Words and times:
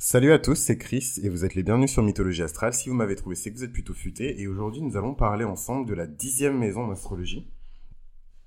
Salut 0.00 0.30
à 0.30 0.38
tous, 0.38 0.54
c'est 0.54 0.78
Chris 0.78 1.14
et 1.24 1.28
vous 1.28 1.44
êtes 1.44 1.56
les 1.56 1.64
bienvenus 1.64 1.90
sur 1.90 2.04
Mythologie 2.04 2.44
Astrale. 2.44 2.72
Si 2.72 2.88
vous 2.88 2.94
m'avez 2.94 3.16
trouvé, 3.16 3.34
c'est 3.34 3.50
que 3.50 3.56
vous 3.56 3.64
êtes 3.64 3.72
plutôt 3.72 3.94
futé. 3.94 4.40
Et 4.40 4.46
aujourd'hui, 4.46 4.80
nous 4.80 4.96
allons 4.96 5.12
parler 5.12 5.44
ensemble 5.44 5.88
de 5.88 5.94
la 5.94 6.06
dixième 6.06 6.56
maison 6.56 6.84
en 6.84 6.92
astrologie. 6.92 7.50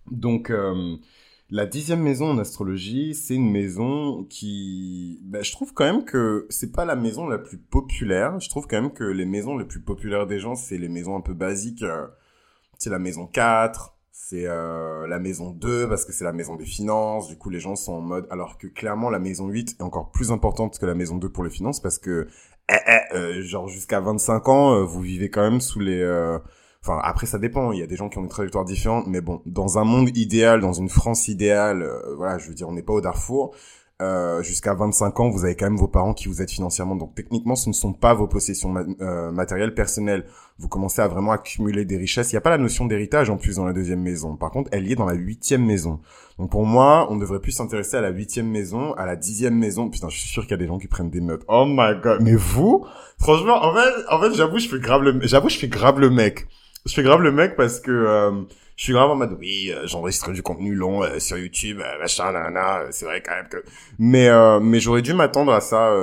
Donc, 0.09 0.49
euh, 0.49 0.95
la 1.49 1.65
dixième 1.65 2.01
maison 2.01 2.31
en 2.31 2.37
astrologie, 2.37 3.13
c'est 3.13 3.35
une 3.35 3.51
maison 3.51 4.23
qui, 4.29 5.19
ben, 5.25 5.43
je 5.43 5.51
trouve 5.51 5.73
quand 5.73 5.83
même 5.83 6.05
que 6.05 6.47
c'est 6.49 6.71
pas 6.71 6.85
la 6.85 6.95
maison 6.95 7.27
la 7.27 7.37
plus 7.37 7.57
populaire. 7.57 8.39
Je 8.39 8.47
trouve 8.47 8.65
quand 8.65 8.81
même 8.81 8.93
que 8.93 9.03
les 9.03 9.25
maisons 9.25 9.57
les 9.57 9.65
plus 9.65 9.81
populaires 9.81 10.27
des 10.27 10.39
gens, 10.39 10.55
c'est 10.55 10.77
les 10.77 10.87
maisons 10.87 11.17
un 11.17 11.21
peu 11.21 11.33
basiques. 11.33 11.83
Euh, 11.83 12.07
c'est 12.77 12.89
la 12.89 12.97
maison 12.97 13.27
4, 13.27 13.93
c'est 14.11 14.45
euh, 14.45 15.07
la 15.07 15.19
maison 15.19 15.51
2 15.51 15.87
parce 15.87 16.05
que 16.05 16.11
c'est 16.11 16.23
la 16.23 16.33
maison 16.33 16.55
des 16.55 16.65
finances. 16.65 17.27
Du 17.27 17.37
coup, 17.37 17.49
les 17.49 17.59
gens 17.59 17.75
sont 17.75 17.93
en 17.93 18.01
mode... 18.01 18.27
Alors 18.29 18.57
que 18.57 18.67
clairement, 18.67 19.09
la 19.09 19.19
maison 19.19 19.47
8 19.47 19.77
est 19.79 19.83
encore 19.83 20.11
plus 20.11 20.31
importante 20.31 20.77
que 20.79 20.85
la 20.85 20.95
maison 20.95 21.17
2 21.17 21.29
pour 21.29 21.43
les 21.43 21.49
finances 21.49 21.79
parce 21.81 21.97
que, 21.97 22.27
eh, 22.69 22.75
eh, 22.87 23.15
euh, 23.15 23.41
genre 23.41 23.67
jusqu'à 23.67 23.99
25 23.99 24.49
ans, 24.49 24.73
euh, 24.75 24.83
vous 24.83 25.01
vivez 25.01 25.29
quand 25.29 25.41
même 25.41 25.61
sous 25.61 25.79
les... 25.79 26.01
euh, 26.01 26.37
Enfin, 26.83 26.99
après, 27.03 27.27
ça 27.27 27.37
dépend. 27.37 27.71
Il 27.73 27.79
y 27.79 27.83
a 27.83 27.87
des 27.87 27.95
gens 27.95 28.09
qui 28.09 28.17
ont 28.17 28.23
une 28.23 28.27
trajectoire 28.29 28.65
différente. 28.65 29.05
Mais 29.07 29.21
bon, 29.21 29.41
dans 29.45 29.77
un 29.77 29.83
monde 29.83 30.15
idéal, 30.17 30.61
dans 30.61 30.73
une 30.73 30.89
France 30.89 31.27
idéale, 31.27 31.83
euh, 31.83 32.15
voilà, 32.15 32.39
je 32.39 32.47
veux 32.47 32.55
dire, 32.55 32.67
on 32.67 32.73
n'est 32.73 32.81
pas 32.81 32.93
au 32.93 33.01
Darfour. 33.01 33.55
Euh, 34.01 34.41
jusqu'à 34.41 34.73
25 34.73 35.19
ans, 35.19 35.29
vous 35.29 35.45
avez 35.45 35.55
quand 35.55 35.65
même 35.67 35.77
vos 35.77 35.87
parents 35.87 36.13
qui 36.15 36.27
vous 36.27 36.41
aident 36.41 36.49
financièrement. 36.49 36.95
Donc 36.95 37.13
techniquement, 37.13 37.55
ce 37.55 37.69
ne 37.69 37.73
sont 37.73 37.93
pas 37.93 38.13
vos 38.15 38.25
possessions 38.27 38.69
ma- 38.69 38.83
euh, 39.01 39.31
matérielles 39.31 39.75
personnelles. 39.75 40.25
Vous 40.57 40.67
commencez 40.67 41.01
à 41.01 41.07
vraiment 41.07 41.31
accumuler 41.31 41.85
des 41.85 41.97
richesses. 41.97 42.31
Il 42.31 42.35
n'y 42.35 42.39
a 42.39 42.41
pas 42.41 42.49
la 42.49 42.57
notion 42.57 42.85
d'héritage 42.85 43.29
en 43.29 43.37
plus 43.37 43.57
dans 43.57 43.65
la 43.65 43.73
deuxième 43.73 44.01
maison. 44.01 44.35
Par 44.35 44.49
contre, 44.49 44.69
elle 44.73 44.87
y 44.87 44.93
est 44.93 44.95
dans 44.95 45.05
la 45.05 45.13
huitième 45.13 45.63
maison. 45.65 45.99
Donc 46.39 46.49
pour 46.49 46.65
moi, 46.65 47.07
on 47.11 47.17
devrait 47.17 47.39
plus 47.39 47.51
s'intéresser 47.51 47.97
à 47.97 48.01
la 48.01 48.09
huitième 48.09 48.47
maison, 48.47 48.93
à 48.93 49.05
la 49.05 49.15
dixième 49.15 49.55
maison. 49.55 49.87
Putain, 49.89 50.09
je 50.09 50.17
suis 50.17 50.29
sûr 50.29 50.43
qu'il 50.43 50.51
y 50.51 50.55
a 50.55 50.57
des 50.57 50.67
gens 50.67 50.79
qui 50.79 50.87
prennent 50.87 51.11
des 51.11 51.21
notes. 51.21 51.43
Oh 51.47 51.65
my 51.67 51.99
god. 52.01 52.21
Mais 52.21 52.35
vous, 52.35 52.85
franchement, 53.19 53.63
en 53.63 53.73
fait, 53.75 53.93
en 54.09 54.19
fait, 54.19 54.33
j'avoue, 54.33 54.57
je 54.57 54.67
fais 54.67 54.79
grave 54.79 55.03
le, 55.03 55.19
j'avoue, 55.27 55.49
je 55.49 55.57
fais 55.59 55.67
grave 55.67 55.99
le 55.99 56.09
mec. 56.09 56.47
Je 56.87 56.93
fais 56.95 57.03
grave 57.03 57.21
le 57.21 57.31
mec 57.31 57.55
parce 57.55 57.79
que 57.79 57.91
euh, 57.91 58.31
je 58.81 58.85
suis 58.85 58.93
grave 58.93 59.11
en 59.11 59.15
mode 59.15 59.37
oui, 59.39 59.71
euh, 59.71 59.85
j'enregistre 59.85 60.31
du 60.31 60.41
contenu 60.41 60.73
long 60.73 61.03
euh, 61.03 61.19
sur 61.19 61.37
YouTube, 61.37 61.79
euh, 61.81 61.99
machin, 61.99 62.31
nanana. 62.31 62.87
C'est 62.89 63.05
vrai 63.05 63.21
quand 63.21 63.35
même 63.35 63.47
que. 63.47 63.63
Mais 63.99 64.27
mais 64.59 64.79
j'aurais 64.79 65.03
dû 65.03 65.13
m'attendre 65.13 65.53
à 65.53 65.61
ça. 65.61 65.95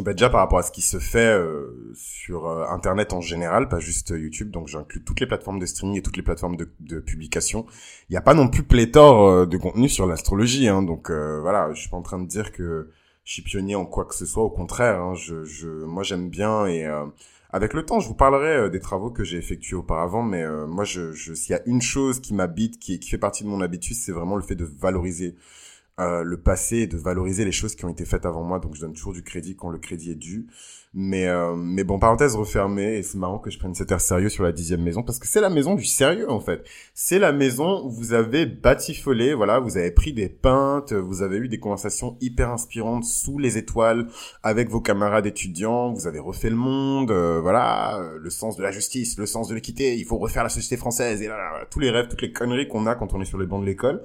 Bah, 0.00 0.12
déjà 0.12 0.28
par 0.28 0.40
rapport 0.40 0.58
à 0.58 0.64
ce 0.64 0.72
qui 0.72 0.82
se 0.82 0.98
fait 0.98 1.38
euh, 1.38 1.92
sur 1.94 2.48
euh, 2.48 2.64
Internet 2.68 3.12
en 3.12 3.20
général, 3.20 3.68
pas 3.68 3.78
juste 3.78 4.08
YouTube. 4.10 4.50
Donc 4.50 4.66
j'inclus 4.66 5.04
toutes 5.04 5.20
les 5.20 5.26
plateformes 5.28 5.60
de 5.60 5.66
streaming 5.66 5.98
et 5.98 6.02
toutes 6.02 6.16
les 6.16 6.24
plateformes 6.24 6.56
de, 6.56 6.68
de 6.80 6.98
publication. 6.98 7.64
Il 8.08 8.14
n'y 8.14 8.16
a 8.16 8.22
pas 8.22 8.34
non 8.34 8.48
plus 8.48 8.64
pléthore 8.64 9.46
de 9.46 9.56
contenu 9.56 9.88
sur 9.88 10.08
l'astrologie. 10.08 10.66
Hein, 10.66 10.82
donc 10.82 11.12
voilà, 11.12 11.72
je 11.74 11.80
suis 11.80 11.90
pas 11.90 11.96
en 11.96 12.02
train 12.02 12.18
de 12.18 12.26
dire 12.26 12.50
que 12.50 12.90
je 13.22 13.34
suis 13.34 13.42
pionnier 13.42 13.76
en 13.76 13.86
quoi 13.86 14.04
que 14.04 14.16
ce 14.16 14.26
soit. 14.26 14.42
Au 14.42 14.50
contraire, 14.50 15.00
hein, 15.00 15.14
je, 15.14 15.44
je, 15.44 15.68
moi 15.68 16.02
j'aime 16.02 16.28
bien 16.28 16.66
et 16.66 16.84
avec 17.52 17.74
le 17.74 17.84
temps, 17.84 18.00
je 18.00 18.08
vous 18.08 18.14
parlerai 18.14 18.56
euh, 18.56 18.68
des 18.70 18.80
travaux 18.80 19.10
que 19.10 19.24
j'ai 19.24 19.36
effectués 19.36 19.76
auparavant, 19.76 20.22
mais 20.22 20.42
euh, 20.42 20.66
moi, 20.66 20.84
je, 20.84 21.12
je, 21.12 21.34
s'il 21.34 21.52
y 21.52 21.58
a 21.58 21.62
une 21.66 21.82
chose 21.82 22.20
qui 22.20 22.32
m'habite, 22.32 22.78
qui, 22.78 22.98
qui 22.98 23.10
fait 23.10 23.18
partie 23.18 23.44
de 23.44 23.48
mon 23.48 23.60
habitude, 23.60 23.96
c'est 23.96 24.12
vraiment 24.12 24.36
le 24.36 24.42
fait 24.42 24.54
de 24.54 24.64
valoriser 24.64 25.36
euh, 26.00 26.22
le 26.22 26.40
passé 26.40 26.78
et 26.78 26.86
de 26.86 26.96
valoriser 26.96 27.44
les 27.44 27.52
choses 27.52 27.74
qui 27.74 27.84
ont 27.84 27.90
été 27.90 28.04
faites 28.04 28.24
avant 28.24 28.42
moi. 28.42 28.58
Donc, 28.58 28.74
je 28.74 28.80
donne 28.80 28.94
toujours 28.94 29.12
du 29.12 29.22
crédit 29.22 29.56
quand 29.56 29.68
le 29.68 29.78
crédit 29.78 30.10
est 30.10 30.16
dû. 30.16 30.46
Mais, 30.94 31.26
euh, 31.26 31.54
mais 31.54 31.84
bon, 31.84 31.98
parenthèse 31.98 32.34
refermée, 32.34 32.98
et 32.98 33.02
c'est 33.02 33.16
marrant 33.16 33.38
que 33.38 33.50
je 33.50 33.58
prenne 33.58 33.74
cet 33.74 33.90
air 33.92 34.00
sérieux 34.00 34.28
sur 34.28 34.44
la 34.44 34.52
dixième 34.52 34.82
maison, 34.82 35.02
parce 35.02 35.18
que 35.18 35.26
c'est 35.26 35.40
la 35.40 35.48
maison 35.48 35.74
du 35.74 35.86
sérieux, 35.86 36.30
en 36.30 36.40
fait. 36.40 36.64
C'est 36.92 37.18
la 37.18 37.32
maison 37.32 37.84
où 37.84 37.90
vous 37.90 38.12
avez 38.12 38.44
batifolé, 38.44 39.32
voilà, 39.32 39.58
vous 39.58 39.78
avez 39.78 39.90
pris 39.90 40.12
des 40.12 40.28
pintes, 40.28 40.92
vous 40.92 41.22
avez 41.22 41.38
eu 41.38 41.48
des 41.48 41.58
conversations 41.58 42.18
hyper 42.20 42.50
inspirantes 42.50 43.04
sous 43.04 43.38
les 43.38 43.56
étoiles, 43.56 44.06
avec 44.42 44.68
vos 44.68 44.82
camarades 44.82 45.24
étudiants, 45.24 45.94
vous 45.94 46.06
avez 46.06 46.18
refait 46.18 46.50
le 46.50 46.56
monde, 46.56 47.10
euh, 47.10 47.40
voilà, 47.40 48.02
le 48.20 48.30
sens 48.30 48.56
de 48.56 48.62
la 48.62 48.70
justice, 48.70 49.16
le 49.18 49.24
sens 49.24 49.48
de 49.48 49.54
l'équité, 49.54 49.96
il 49.96 50.04
faut 50.04 50.18
refaire 50.18 50.42
la 50.42 50.50
société 50.50 50.76
française, 50.76 51.22
et 51.22 51.28
là, 51.28 51.66
tous 51.70 51.80
les 51.80 51.90
rêves, 51.90 52.08
toutes 52.08 52.22
les 52.22 52.32
conneries 52.32 52.68
qu'on 52.68 52.86
a 52.86 52.94
quand 52.94 53.14
on 53.14 53.20
est 53.22 53.26
sur 53.26 53.38
les 53.38 53.46
bancs 53.46 53.62
de 53.62 53.66
l'école. 53.66 54.02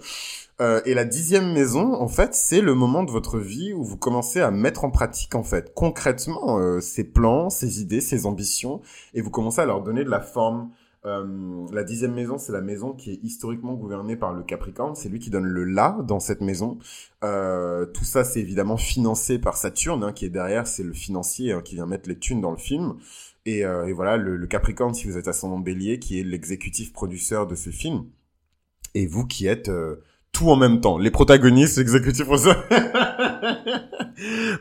Euh, 0.59 0.81
et 0.85 0.94
la 0.94 1.06
dixième 1.06 1.53
maison, 1.53 1.94
en 1.94 2.07
fait, 2.07 2.34
c'est 2.34 2.62
le 2.62 2.73
moment 2.73 3.03
de 3.03 3.12
votre 3.12 3.38
vie 3.38 3.73
où 3.73 3.84
vous 3.84 3.97
commencez 3.97 4.41
à 4.41 4.50
mettre 4.50 4.85
en 4.85 4.90
pratique, 4.90 5.35
en 5.35 5.44
fait, 5.44 5.73
concrètement, 5.75 6.59
euh, 6.59 6.81
ces 6.81 7.03
plans, 7.03 7.50
ces 7.50 7.81
idées, 7.81 8.01
ces 8.01 8.25
ambitions, 8.25 8.81
et 9.13 9.22
vous 9.22 9.29
commencez 9.29 9.62
à 9.62 9.66
leur 9.66 9.84
donner 9.84 10.03
de 10.03 10.09
la 10.09 10.22
forme. 10.22 10.72
Euh, 11.06 11.66
la 11.72 11.84
dixième 11.84 12.13
maison, 12.13 12.38
c'est 12.38 12.51
la 12.51 12.62
maison 12.62 12.91
qui 12.94 13.12
est 13.12 13.19
historiquement 13.23 13.73
gouvernée 13.75 14.16
par 14.18 14.34
le 14.34 14.44
Capricorne. 14.44 14.95
C'est 14.95 15.09
lui 15.09 15.19
qui 15.19 15.29
donne 15.29 15.45
le 15.45 15.63
là 15.63 15.97
dans 16.03 16.19
cette 16.19 16.41
maison. 16.41 16.79
Euh, 17.24 17.85
tout 17.85 18.03
ça, 18.03 18.24
c'est 18.24 18.41
évidemment 18.41 18.78
financé 18.78 19.39
par 19.39 19.57
Saturne, 19.57 20.03
hein, 20.03 20.12
qui 20.12 20.25
est 20.25 20.29
derrière. 20.29 20.68
C'est 20.68 20.84
le 20.84 20.94
financier 20.94 21.53
hein, 21.53 21.62
qui 21.63 21.75
vient 21.75 21.85
mettre 21.85 22.09
les 22.09 22.18
thunes 22.18 22.41
dans 22.41 22.51
le 22.51 22.57
film. 22.57 22.95
Et, 23.45 23.63
euh, 23.63 23.88
et 23.88 23.94
voilà, 23.94 24.18
le, 24.18 24.35
le 24.35 24.47
Capricorne, 24.47 24.94
si 24.94 25.07
vous 25.07 25.18
êtes 25.18 25.28
ascendant 25.28 25.59
Bélier, 25.59 26.00
qui 26.00 26.19
est 26.19 26.24
l'exécutif 26.24 26.91
producteur 26.91 27.47
de 27.47 27.56
ce 27.56 27.69
film. 27.69 28.06
Et 28.94 29.07
vous 29.07 29.25
qui 29.25 29.47
êtes 29.47 29.69
euh, 29.69 29.97
tout 30.37 30.49
en 30.51 30.55
même 30.55 30.81
temps. 30.81 30.97
Les 30.99 31.09
protagonistes, 31.09 31.77
l'exécutif. 31.77 32.27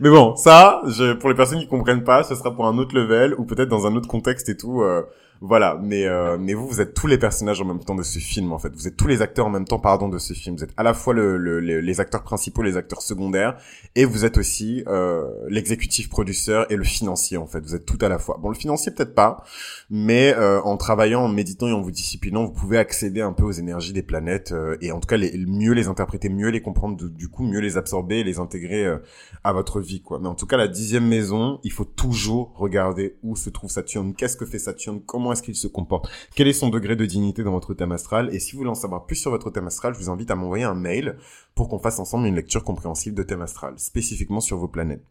Mais 0.00 0.08
bon, 0.10 0.34
ça, 0.36 0.80
je, 0.86 1.12
pour 1.12 1.28
les 1.28 1.34
personnes 1.34 1.58
qui 1.58 1.68
comprennent 1.68 2.04
pas, 2.04 2.22
ce 2.22 2.34
sera 2.34 2.54
pour 2.54 2.66
un 2.66 2.78
autre 2.78 2.94
level 2.94 3.34
ou 3.38 3.44
peut-être 3.44 3.68
dans 3.68 3.86
un 3.86 3.94
autre 3.94 4.08
contexte 4.08 4.48
et 4.48 4.56
tout. 4.56 4.80
euh, 4.82 5.02
voilà, 5.40 5.78
mais 5.82 6.06
euh, 6.06 6.36
mais 6.38 6.54
vous, 6.54 6.66
vous 6.66 6.80
êtes 6.80 6.94
tous 6.94 7.06
les 7.06 7.18
personnages 7.18 7.60
en 7.60 7.64
même 7.64 7.80
temps 7.80 7.94
de 7.94 8.02
ce 8.02 8.18
film 8.18 8.52
en 8.52 8.58
fait. 8.58 8.72
Vous 8.74 8.88
êtes 8.88 8.96
tous 8.96 9.06
les 9.06 9.22
acteurs 9.22 9.46
en 9.46 9.50
même 9.50 9.64
temps, 9.66 9.78
pardon, 9.78 10.08
de 10.08 10.18
ce 10.18 10.32
film. 10.32 10.56
Vous 10.56 10.64
êtes 10.64 10.72
à 10.76 10.82
la 10.82 10.94
fois 10.94 11.12
le, 11.14 11.36
le- 11.36 11.60
le- 11.60 11.80
les 11.80 12.00
acteurs 12.00 12.22
principaux, 12.22 12.62
les 12.62 12.76
acteurs 12.76 13.02
secondaires, 13.02 13.56
et 13.94 14.04
vous 14.04 14.24
êtes 14.24 14.38
aussi 14.38 14.82
euh, 14.86 15.24
l'exécutif 15.48 16.08
producteur 16.08 16.70
et 16.70 16.76
le 16.76 16.84
financier 16.84 17.36
en 17.36 17.46
fait. 17.46 17.60
Vous 17.60 17.74
êtes 17.74 17.84
tout 17.86 17.98
à 18.00 18.08
la 18.08 18.18
fois. 18.18 18.38
Bon, 18.40 18.48
le 18.48 18.54
financier 18.54 18.92
peut-être 18.92 19.14
pas, 19.14 19.44
mais 19.90 20.34
euh, 20.36 20.60
en 20.62 20.76
travaillant, 20.76 21.22
en 21.22 21.28
méditant 21.28 21.68
et 21.68 21.72
en 21.72 21.80
vous 21.80 21.90
disciplinant, 21.90 22.44
vous 22.44 22.52
pouvez 22.52 22.78
accéder 22.78 23.20
un 23.20 23.32
peu 23.32 23.44
aux 23.44 23.52
énergies 23.52 23.92
des 23.92 24.02
planètes 24.02 24.52
euh, 24.52 24.76
et 24.80 24.90
en 24.92 25.00
tout 25.00 25.06
cas 25.08 25.16
les, 25.16 25.36
mieux 25.46 25.72
les 25.72 25.88
interpréter, 25.88 26.28
mieux 26.28 26.48
les 26.48 26.62
comprendre, 26.62 26.96
du- 26.96 27.10
du 27.10 27.28
coup 27.28 27.42
mieux 27.44 27.60
les 27.60 27.76
absorber 27.76 28.20
et 28.20 28.24
les 28.24 28.38
intégrer 28.38 28.84
euh, 28.86 28.98
à 29.44 29.52
votre 29.52 29.80
vie 29.80 30.00
quoi. 30.00 30.18
Mais 30.20 30.28
en 30.28 30.34
tout 30.34 30.46
cas 30.46 30.56
la 30.56 30.68
dixième 30.68 31.06
maison, 31.06 31.60
il 31.62 31.72
faut 31.72 31.84
toujours 31.84 32.52
regarder 32.56 33.16
où 33.22 33.36
se 33.36 33.50
trouve 33.50 33.70
Saturne, 33.70 34.14
qu'est-ce 34.14 34.36
que 34.36 34.46
fait 34.46 34.58
Saturne, 34.58 35.00
comment 35.04 35.25
est-ce 35.32 35.42
qu'il 35.42 35.54
se 35.54 35.66
comporte, 35.68 36.08
quel 36.34 36.48
est 36.48 36.52
son 36.52 36.68
degré 36.68 36.96
de 36.96 37.06
dignité 37.06 37.42
dans 37.42 37.52
votre 37.52 37.74
thème 37.74 37.92
astral? 37.92 38.34
Et 38.34 38.38
si 38.38 38.52
vous 38.52 38.58
voulez 38.58 38.70
en 38.70 38.74
savoir 38.74 39.06
plus 39.06 39.16
sur 39.16 39.30
votre 39.30 39.50
thème 39.50 39.66
astral, 39.66 39.94
je 39.94 39.98
vous 39.98 40.10
invite 40.10 40.30
à 40.30 40.36
m'envoyer 40.36 40.64
un 40.64 40.74
mail 40.74 41.18
pour 41.54 41.68
qu'on 41.68 41.78
fasse 41.78 41.98
ensemble 41.98 42.26
une 42.26 42.36
lecture 42.36 42.64
compréhensible 42.64 43.16
de 43.16 43.22
thème 43.22 43.42
astral, 43.42 43.74
spécifiquement 43.78 44.40
sur 44.40 44.58
vos 44.58 44.68
planètes. 44.68 45.04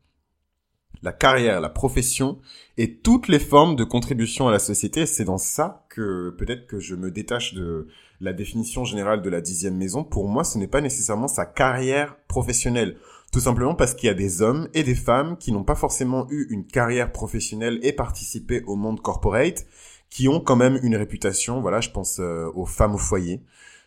La 1.02 1.12
carrière, 1.12 1.62
la 1.62 1.70
profession 1.70 2.40
et 2.78 2.98
toutes 2.98 3.28
les 3.28 3.40
formes 3.40 3.76
de 3.76 3.84
contribution 3.84 4.48
à 4.48 4.52
la 4.52 4.60
société, 4.60 5.06
c'est 5.06 5.26
dans 5.26 5.38
ça 5.38 5.86
que 5.90 6.32
peut-être 6.38 6.68
que 6.68 6.80
je 6.80 6.96
me 6.96 7.12
détache 7.12 7.54
de 7.54 7.88
la 8.22 8.34
définition 8.34 8.86
générale 8.86 9.22
de 9.22 9.30
la 9.30 9.42
dixième 9.42 9.78
maison. 9.78 10.04
Pour 10.04 10.28
moi, 10.28 10.44
ce 10.44 10.58
n'est 10.58 10.68
pas 10.68 10.82
nécessairement 10.82 11.28
sa 11.28 11.46
carrière 11.46 12.18
professionnelle. 12.28 12.98
Tout 13.32 13.42
simplement 13.42 13.76
parce 13.76 13.94
qu'il 13.94 14.08
y 14.08 14.10
a 14.10 14.16
des 14.16 14.42
hommes 14.42 14.70
et 14.74 14.84
des 14.84 14.96
femmes 14.96 15.38
qui 15.38 15.52
n'ont 15.52 15.66
pas 15.66 15.76
forcément 15.76 16.26
eu 16.30 16.48
une 16.50 16.66
carrière 16.66 17.12
professionnelle 17.12 17.80
et 17.84 17.92
participé 17.92 18.64
au 18.66 18.76
monde 18.76 19.02
corporate, 19.02 19.66
qui 20.10 20.28
ont 20.28 20.40
quand 20.40 20.56
même 20.56 20.80
une 20.84 20.96
réputation. 20.96 21.62
Voilà, 21.62 21.82
je 21.82 21.90
pense 21.90 22.20
euh, 22.20 22.50
aux 22.56 22.66
femmes 22.66 22.96
au 22.96 22.98
foyer. 22.98 23.42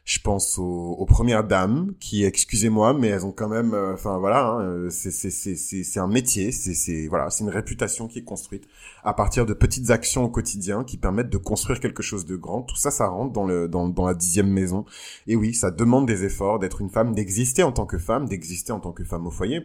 Je 0.05 0.21
pense 0.21 0.57
aux, 0.59 0.63
aux 0.99 1.05
premières 1.05 1.45
dames 1.45 1.93
qui, 2.01 2.25
excusez-moi, 2.25 2.95
mais 2.95 3.09
elles 3.09 3.27
ont 3.27 3.33
quand 3.33 3.49
même, 3.49 3.75
euh, 3.75 3.93
enfin 3.93 4.17
voilà, 4.19 4.47
hein, 4.47 4.61
euh, 4.63 4.89
c'est 4.89 5.11
c'est 5.11 6.01
un 6.01 6.07
métier, 6.07 6.51
c'est 6.51 6.73
c'est 6.73 7.09
voilà, 7.09 7.29
c'est 7.29 7.45
une 7.45 7.51
réputation 7.51 8.09
qui 8.09 8.21
est 8.21 8.25
construite 8.25 8.65
à 9.05 9.13
partir 9.13 9.45
de 9.45 9.53
petites 9.53 9.91
actions 9.91 10.25
au 10.25 10.31
quotidien 10.31 10.83
qui 10.83 10.97
permettent 10.97 11.29
de 11.29 11.37
construire 11.37 11.79
quelque 11.79 12.03
chose 12.03 12.25
de 12.25 12.37
grand. 12.37 12.63
Tout 12.63 12.77
ça, 12.77 12.91
ça 12.91 13.07
rentre 13.07 13.35
dans 13.35 13.45
le 13.45 13.69
dans 13.69 13.87
dans 13.91 14.07
la 14.07 14.15
dixième 14.15 14.49
maison. 14.49 14.87
Et 15.27 15.37
oui, 15.37 15.53
ça 15.53 15.71
demande 15.71 16.07
des 16.07 16.25
efforts 16.25 16.59
d'être 16.59 16.81
une 16.81 16.89
femme, 16.91 17.15
d'exister 17.15 17.63
en 17.63 17.73
tant 17.73 17.85
que 17.85 17.99
femme, 17.99 18.27
d'exister 18.27 18.73
en 18.73 18.81
tant 18.81 18.93
que 18.93 19.05
femme 19.05 19.27
au 19.27 19.31
foyer. 19.31 19.61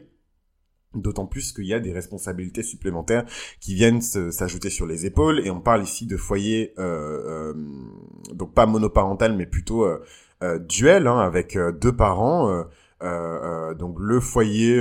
D'autant 0.96 1.26
plus 1.26 1.52
qu'il 1.54 1.66
y 1.66 1.74
a 1.74 1.80
des 1.80 1.92
responsabilités 1.92 2.64
supplémentaires 2.64 3.26
qui 3.60 3.74
viennent 3.74 4.02
s'ajouter 4.02 4.70
sur 4.70 4.86
les 4.86 5.06
épaules. 5.06 5.46
Et 5.46 5.50
on 5.50 5.60
parle 5.60 5.84
ici 5.84 6.06
de 6.06 6.18
foyer, 6.18 6.74
euh, 6.78 7.54
euh, 7.54 7.54
donc 8.34 8.54
pas 8.54 8.66
monoparental, 8.66 9.36
mais 9.36 9.46
plutôt 9.46 9.86
euh, 9.86 10.60
duel, 10.60 11.08
hein, 11.08 11.20
avec 11.20 11.58
deux 11.82 11.96
parents. 11.96 12.66
donc 13.02 13.98
le 14.00 14.20
foyer, 14.20 14.80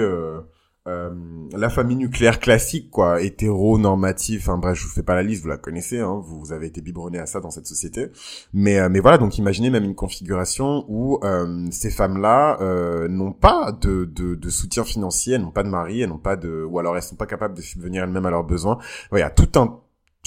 euh, 0.89 1.11
la 1.53 1.71
famille 1.71 1.97
nucléaire 1.97 2.41
classique, 2.41 2.91
quoi, 2.91 3.23
hétéronormatif. 3.23 4.43
Enfin 4.43 4.59
bref, 4.59 4.77
je 4.77 4.85
vous 4.85 4.93
fais 4.93 5.03
pas 5.03 5.15
la 5.15 5.23
liste, 5.23 5.43
vous 5.43 5.49
la 5.49 5.57
connaissez. 5.57 6.01
Hein, 6.01 6.21
vous, 6.25 6.53
avez 6.53 6.67
été 6.67 6.81
biberonné 6.81 7.19
à 7.19 7.27
ça 7.27 7.41
dans 7.41 7.51
cette 7.51 7.67
société. 7.67 8.09
Mais 8.53 8.79
euh, 8.79 8.89
mais 8.89 9.01
voilà, 9.01 9.19
donc 9.19 9.39
imaginez 9.39 9.71
même 9.71 9.85
une 9.85 9.95
configuration 9.95 10.85
où 10.89 11.21
euh, 11.23 11.67
ces 11.71 11.91
femmes-là 11.91 12.59
euh, 12.61 13.07
n'ont 13.09 13.33
pas 13.33 13.71
de, 13.73 14.05
de, 14.05 14.35
de 14.35 14.51
soutien 14.51 14.85
financier, 14.85 15.35
elles 15.35 15.43
n'ont 15.43 15.53
pas 15.53 15.63
de 15.63 15.69
mari, 15.69 16.01
elles 16.01 16.09
n'ont 16.09 16.19
pas 16.19 16.37
de, 16.37 16.65
ou 16.65 16.79
alors 16.79 16.97
elles 16.97 17.03
sont 17.03 17.17
pas 17.17 17.27
capables 17.27 17.55
de 17.55 17.63
subvenir 17.63 18.03
elles-mêmes 18.03 18.27
à 18.27 18.31
leurs 18.31 18.45
besoins. 18.45 18.79
Voilà, 19.11 19.31
tout 19.31 19.49
un 19.59 19.82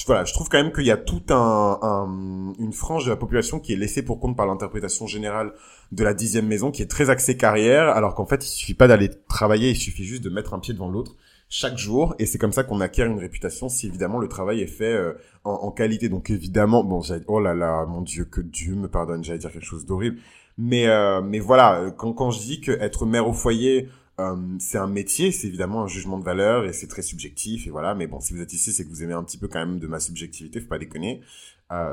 voilà, 0.07 0.25
je 0.25 0.33
trouve 0.33 0.49
quand 0.49 0.61
même 0.61 0.73
qu'il 0.73 0.85
y 0.85 0.91
a 0.91 0.97
tout 0.97 1.23
un, 1.29 1.79
un- 1.81 2.53
une 2.59 2.73
frange 2.73 3.05
de 3.05 3.09
la 3.09 3.15
population 3.15 3.59
qui 3.59 3.73
est 3.73 3.77
laissée 3.77 4.03
pour 4.03 4.19
compte 4.19 4.35
par 4.37 4.45
l'interprétation 4.45 5.07
générale 5.07 5.53
de 5.91 6.03
la 6.03 6.13
dixième 6.13 6.45
maison, 6.47 6.69
qui 6.69 6.81
est 6.81 6.87
très 6.91 7.09
axée 7.09 7.37
carrière, 7.37 7.87
alors 7.89 8.13
qu'en 8.13 8.25
fait, 8.25 8.43
il 8.45 8.49
suffit 8.49 8.73
pas 8.73 8.87
d'aller 8.87 9.09
travailler, 9.29 9.69
il 9.71 9.75
suffit 9.77 10.03
juste 10.03 10.23
de 10.23 10.29
mettre 10.29 10.53
un 10.53 10.59
pied 10.59 10.73
devant 10.73 10.89
l'autre. 10.89 11.15
chaque 11.47 11.77
jour 11.77 12.13
et 12.19 12.25
c'est 12.25 12.37
comme 12.37 12.51
ça 12.51 12.63
qu'on 12.63 12.81
acquiert 12.81 13.05
une 13.07 13.19
réputation 13.19 13.69
si 13.69 13.87
évidemment 13.87 14.17
le 14.19 14.27
travail 14.27 14.61
est 14.61 14.67
fait 14.67 14.91
euh, 14.93 15.13
en, 15.43 15.51
en, 15.51 15.71
qualité 15.71 16.09
donc 16.09 16.29
évidemment 16.31 16.83
bon 16.83 17.01
oh 17.27 17.39
là 17.39 17.53
là 17.53 17.85
mon 17.85 18.01
dieu 18.01 18.25
que 18.25 18.41
Dieu 18.41 18.73
me 18.75 18.87
pardonne 18.89 19.23
j'allais 19.23 19.37
dire 19.39 19.51
quelque 19.51 19.63
chose 19.65 19.85
d'horrible 19.85 20.17
mais 20.57 20.87
euh, 20.87 21.21
mais 21.21 21.37
voilà 21.39 21.91
quand 21.97 22.13
quand 22.13 22.31
je 22.31 22.39
dis 22.39 22.61
que 22.61 22.71
être 22.71 23.05
mère 23.05 23.27
au 23.27 23.33
foyer 23.33 23.89
euh, 24.19 24.35
c'est 24.59 24.77
un 24.77 24.87
métier 24.87 25.31
c'est 25.31 25.47
évidemment 25.47 25.83
un 25.83 25.87
jugement 25.87 26.17
de 26.17 26.23
valeur 26.23 26.65
et 26.65 26.73
c'est 26.73 26.87
très 26.87 27.01
subjectif 27.01 27.67
et 27.67 27.69
voilà 27.69 27.95
mais 27.95 28.07
bon 28.07 28.19
si 28.19 28.33
vous 28.33 28.41
êtes 28.41 28.53
ici 28.53 28.71
c'est 28.71 28.85
que 28.85 28.89
vous 28.89 29.03
aimez 29.03 29.13
un 29.13 29.23
petit 29.23 29.37
peu 29.37 29.47
quand 29.47 29.59
même 29.59 29.79
de 29.79 29.87
ma 29.87 29.99
subjectivité 29.99 30.61
faut 30.61 30.67
pas 30.67 30.79
déconner 30.79 31.21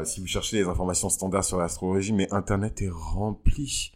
si 0.05 0.21
vous 0.21 0.27
cherchez 0.27 0.59
les 0.59 0.69
informations 0.69 1.09
standards 1.09 1.45
sur 1.45 1.59
l'astrologie 1.59 2.13
mais 2.13 2.33
internet 2.33 2.81
est 2.83 2.91
rempli 2.91 3.93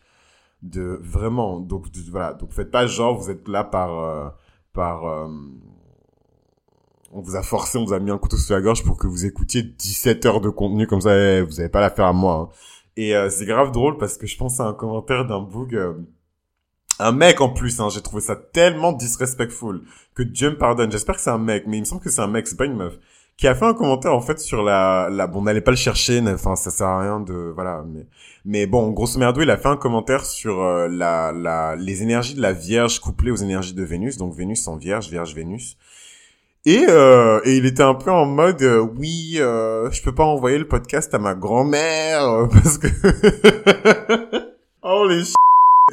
de 0.63 0.99
vraiment 1.03 1.61
donc 1.61 1.87
voilà 2.11 2.33
donc 2.33 2.53
faites 2.53 2.71
pas 2.71 2.87
genre 2.87 3.17
vous 3.17 3.31
êtes 3.31 3.47
là 3.47 3.63
par 3.63 4.35
par 4.77 5.07
euh, 5.07 5.27
on 7.13 7.23
vous 7.23 7.35
a 7.35 7.43
forcé, 7.43 7.79
on 7.79 7.85
vous 7.85 7.95
a 7.95 7.99
mis 7.99 8.11
un 8.11 8.19
couteau 8.19 8.37
sous 8.37 8.53
la 8.53 8.61
gorge 8.61 8.85
pour 8.85 8.99
que 8.99 9.07
vous 9.07 9.25
écoutiez 9.25 9.63
17 9.63 10.27
heures 10.27 10.41
de 10.41 10.51
contenu 10.51 10.87
comme 10.87 11.01
ça, 11.01 11.17
eh, 11.17 11.41
vous 11.41 11.59
avez 11.59 11.71
pas 11.71 11.81
l'affaire 11.81 12.05
à 12.05 12.13
moi. 12.13 12.51
Hein. 12.53 12.57
Et 12.99 13.17
euh, 13.17 13.31
c'est 13.31 13.47
grave 13.47 13.73
drôle 13.73 13.97
parce 13.97 14.19
que 14.19 14.27
je 14.27 14.37
pense 14.37 14.61
à 14.61 14.65
un 14.65 14.75
commentaire 14.75 15.27
d'un 15.27 15.41
bug, 15.41 15.75
euh, 15.75 15.95
un 16.99 17.13
mec 17.13 17.41
en 17.41 17.51
plus, 17.51 17.81
hein, 17.81 17.89
j'ai 17.91 18.01
trouvé 18.03 18.23
ça 18.23 18.37
tellement 18.37 18.93
disrespectful 18.93 19.83
que 20.15 20.23
Dieu 20.23 20.51
me 20.51 20.59
pardonne. 20.59 20.91
J'espère 20.91 21.17
que 21.17 21.21
c'est 21.21 21.31
un 21.31 21.39
mec, 21.39 21.65
mais 21.67 21.79
il 21.79 21.81
me 21.81 21.85
semble 21.85 22.03
que 22.03 22.11
c'est 22.11 22.23
un 22.23 22.27
mec, 22.27 22.47
c'est 22.47 22.57
pas 22.57 22.65
une 22.65 22.77
meuf 22.77 22.99
qui 23.37 23.47
a 23.47 23.55
fait 23.55 23.67
un 23.67 23.75
commentaire 23.75 24.15
en 24.15 24.21
fait 24.21 24.39
sur 24.39 24.63
la 24.63 25.09
la 25.11 25.27
bon 25.27 25.43
n'allez 25.43 25.61
pas 25.61 25.71
le 25.71 25.77
chercher 25.77 26.23
enfin 26.27 26.57
ça 26.57 26.71
sert 26.71 26.87
à 26.87 27.01
rien 27.01 27.21
de 27.21 27.53
voilà 27.55 27.85
mais 27.87 28.07
mais 28.45 28.67
bon 28.67 28.91
grosso 28.91 29.19
merdo 29.19 29.43
il 29.43 29.51
a 29.51 29.59
fait 29.59 29.69
un 29.69 29.77
commentaire 29.77 30.25
sur 30.25 30.63
euh, 30.63 30.89
la 30.89 31.33
la 31.33 31.77
les 31.77 32.03
énergies 32.03 32.35
de 32.35 32.41
la 32.41 32.53
Vierge 32.53 32.99
couplées 32.99 33.31
aux 33.31 33.37
énergies 33.37 33.75
de 33.75 33.85
Vénus 33.85 34.17
donc 34.17 34.35
Vénus 34.35 34.67
en 34.69 34.77
Vierge 34.77 35.11
Vierge 35.11 35.35
Vénus 35.35 35.77
et 36.65 36.87
euh, 36.89 37.41
et 37.45 37.59
il 37.59 37.67
était 37.67 37.83
un 37.83 37.95
peu 37.95 38.11
en 38.11 38.25
mode 38.25 38.63
euh, 38.63 38.81
oui 38.81 39.35
je 39.37 40.03
peux 40.03 40.15
pas 40.15 40.25
envoyer 40.25 40.59
le 40.59 40.67
podcast 40.67 41.13
à 41.13 41.19
ma 41.19 41.35
grand-mère 41.35 42.49
parce 42.53 42.79
que 42.79 42.89
oh 44.83 45.07
les 45.09 45.25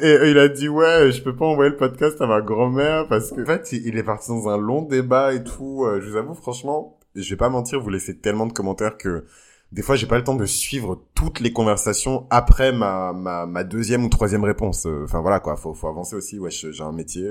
et 0.02 0.30
il 0.30 0.38
a 0.38 0.48
dit 0.48 0.68
ouais, 0.68 1.12
je 1.12 1.22
peux 1.22 1.36
pas 1.36 1.46
envoyer 1.46 1.70
le 1.70 1.76
podcast 1.76 2.20
à 2.20 2.26
ma 2.26 2.40
grand-mère 2.40 3.06
parce 3.08 3.30
que 3.30 3.42
en 3.42 3.46
fait, 3.46 3.72
il 3.72 3.96
est 3.96 4.02
parti 4.02 4.28
dans 4.30 4.48
un 4.48 4.58
long 4.58 4.82
débat 4.82 5.34
et 5.34 5.44
tout. 5.44 5.86
Je 6.00 6.10
vous 6.10 6.16
avoue 6.16 6.34
franchement, 6.34 6.98
je 7.14 7.28
vais 7.30 7.36
pas 7.36 7.48
mentir, 7.48 7.80
vous 7.80 7.90
laissez 7.90 8.18
tellement 8.18 8.46
de 8.46 8.52
commentaires 8.52 8.96
que 8.96 9.24
des 9.72 9.82
fois 9.82 9.96
j'ai 9.96 10.06
pas 10.06 10.18
le 10.18 10.24
temps 10.24 10.34
de 10.34 10.46
suivre 10.46 11.04
toutes 11.14 11.40
les 11.40 11.52
conversations 11.52 12.26
après 12.30 12.72
ma, 12.72 13.12
ma, 13.12 13.46
ma 13.46 13.64
deuxième 13.64 14.04
ou 14.04 14.08
troisième 14.08 14.44
réponse. 14.44 14.86
Enfin 15.04 15.20
voilà 15.20 15.40
quoi, 15.40 15.56
faut, 15.56 15.74
faut 15.74 15.88
avancer 15.88 16.16
aussi. 16.16 16.38
Ouais, 16.38 16.50
j'ai 16.50 16.82
un 16.82 16.92
métier, 16.92 17.30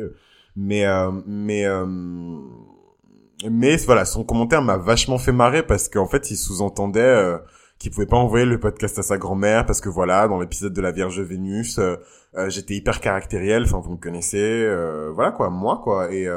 mais 0.55 0.85
euh, 0.85 1.11
mais 1.25 1.65
euh, 1.65 1.85
mais 3.49 3.75
voilà, 3.77 4.05
son 4.05 4.23
commentaire 4.23 4.61
m'a 4.61 4.77
vachement 4.77 5.17
fait 5.17 5.33
marrer 5.33 5.63
parce 5.63 5.89
qu'en 5.89 6.07
fait 6.07 6.31
il 6.31 6.37
sous-entendait 6.37 7.37
euh, 7.73 7.79
qu'il 7.79 7.91
pouvait 7.91 8.07
pas 8.07 8.17
envoyer 8.17 8.45
le 8.45 8.59
podcast 8.59 8.97
à 8.99 9.03
sa 9.03 9.17
grand-mère 9.17 9.65
parce 9.65 9.81
que 9.81 9.89
voilà, 9.89 10.27
dans 10.27 10.39
l'épisode 10.39 10.73
de 10.73 10.81
la 10.81 10.91
Vierge 10.91 11.21
Vénus, 11.21 11.79
euh, 11.79 11.97
j'étais 12.49 12.75
hyper 12.75 12.99
caractériel. 13.01 13.63
Enfin 13.63 13.79
vous 13.79 13.91
me 13.91 13.97
connaissez, 13.97 14.65
voilà 15.13 15.31
quoi, 15.31 15.49
moi 15.49 15.81
quoi 15.83 16.11
et 16.11 16.27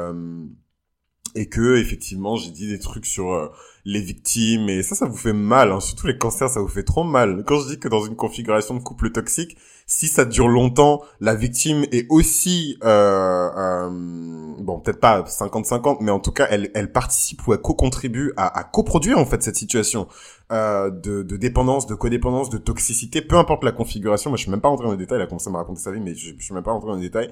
et 1.37 1.47
que 1.47 1.77
effectivement 1.77 2.35
j'ai 2.35 2.51
dit 2.51 2.67
des 2.67 2.79
trucs 2.79 3.05
sur 3.05 3.31
euh, 3.31 3.47
les 3.85 4.01
victimes 4.01 4.69
et 4.69 4.81
ça 4.81 4.95
ça 4.95 5.05
vous 5.05 5.15
fait 5.15 5.33
mal 5.33 5.71
hein. 5.71 5.79
surtout 5.79 6.07
les 6.07 6.17
cancers 6.17 6.49
ça 6.49 6.59
vous 6.59 6.67
fait 6.67 6.83
trop 6.83 7.03
mal 7.03 7.43
quand 7.45 7.59
je 7.59 7.67
dis 7.69 7.79
que 7.79 7.87
dans 7.87 8.03
une 8.03 8.15
configuration 8.15 8.73
de 8.73 8.79
couple 8.79 9.11
toxique 9.11 9.57
si 9.85 10.07
ça 10.07 10.25
dure 10.25 10.47
longtemps 10.47 11.01
la 11.21 11.35
victime 11.35 11.85
est 11.91 12.07
aussi 12.09 12.77
euh, 12.83 13.49
euh, 13.55 13.89
bon 14.59 14.79
peut-être 14.79 14.99
pas 14.99 15.21
50-50 15.21 15.97
mais 16.01 16.11
en 16.11 16.19
tout 16.19 16.31
cas 16.31 16.47
elle, 16.49 16.71
elle 16.73 16.91
participe 16.91 17.47
ou 17.47 17.53
elle 17.53 17.61
co-contribue 17.61 18.33
à, 18.35 18.59
à 18.59 18.63
coproduire 18.63 19.19
en 19.19 19.25
fait 19.25 19.43
cette 19.43 19.55
situation 19.55 20.07
euh, 20.49 20.89
de, 20.89 21.23
de, 21.23 21.35
dépendance, 21.35 21.87
de 21.87 21.95
codépendance, 21.95 22.49
de 22.49 22.57
toxicité, 22.57 23.21
peu 23.21 23.35
importe 23.35 23.65
la 23.65 23.73
configuration. 23.73 24.29
Moi, 24.29 24.37
je 24.37 24.43
suis 24.43 24.51
même 24.51 24.61
pas 24.61 24.69
rentré 24.69 24.85
dans 24.85 24.93
les 24.93 24.97
détails. 24.97 25.19
Il 25.19 25.23
a 25.23 25.27
commencé 25.27 25.49
à 25.49 25.51
me 25.51 25.57
raconter 25.57 25.81
sa 25.81 25.91
vie, 25.91 25.99
mais 25.99 26.15
je, 26.15 26.33
je 26.37 26.41
suis 26.41 26.53
même 26.53 26.63
pas 26.63 26.71
rentré 26.71 26.87
dans 26.87 26.95
les 26.95 27.01
détails. 27.01 27.29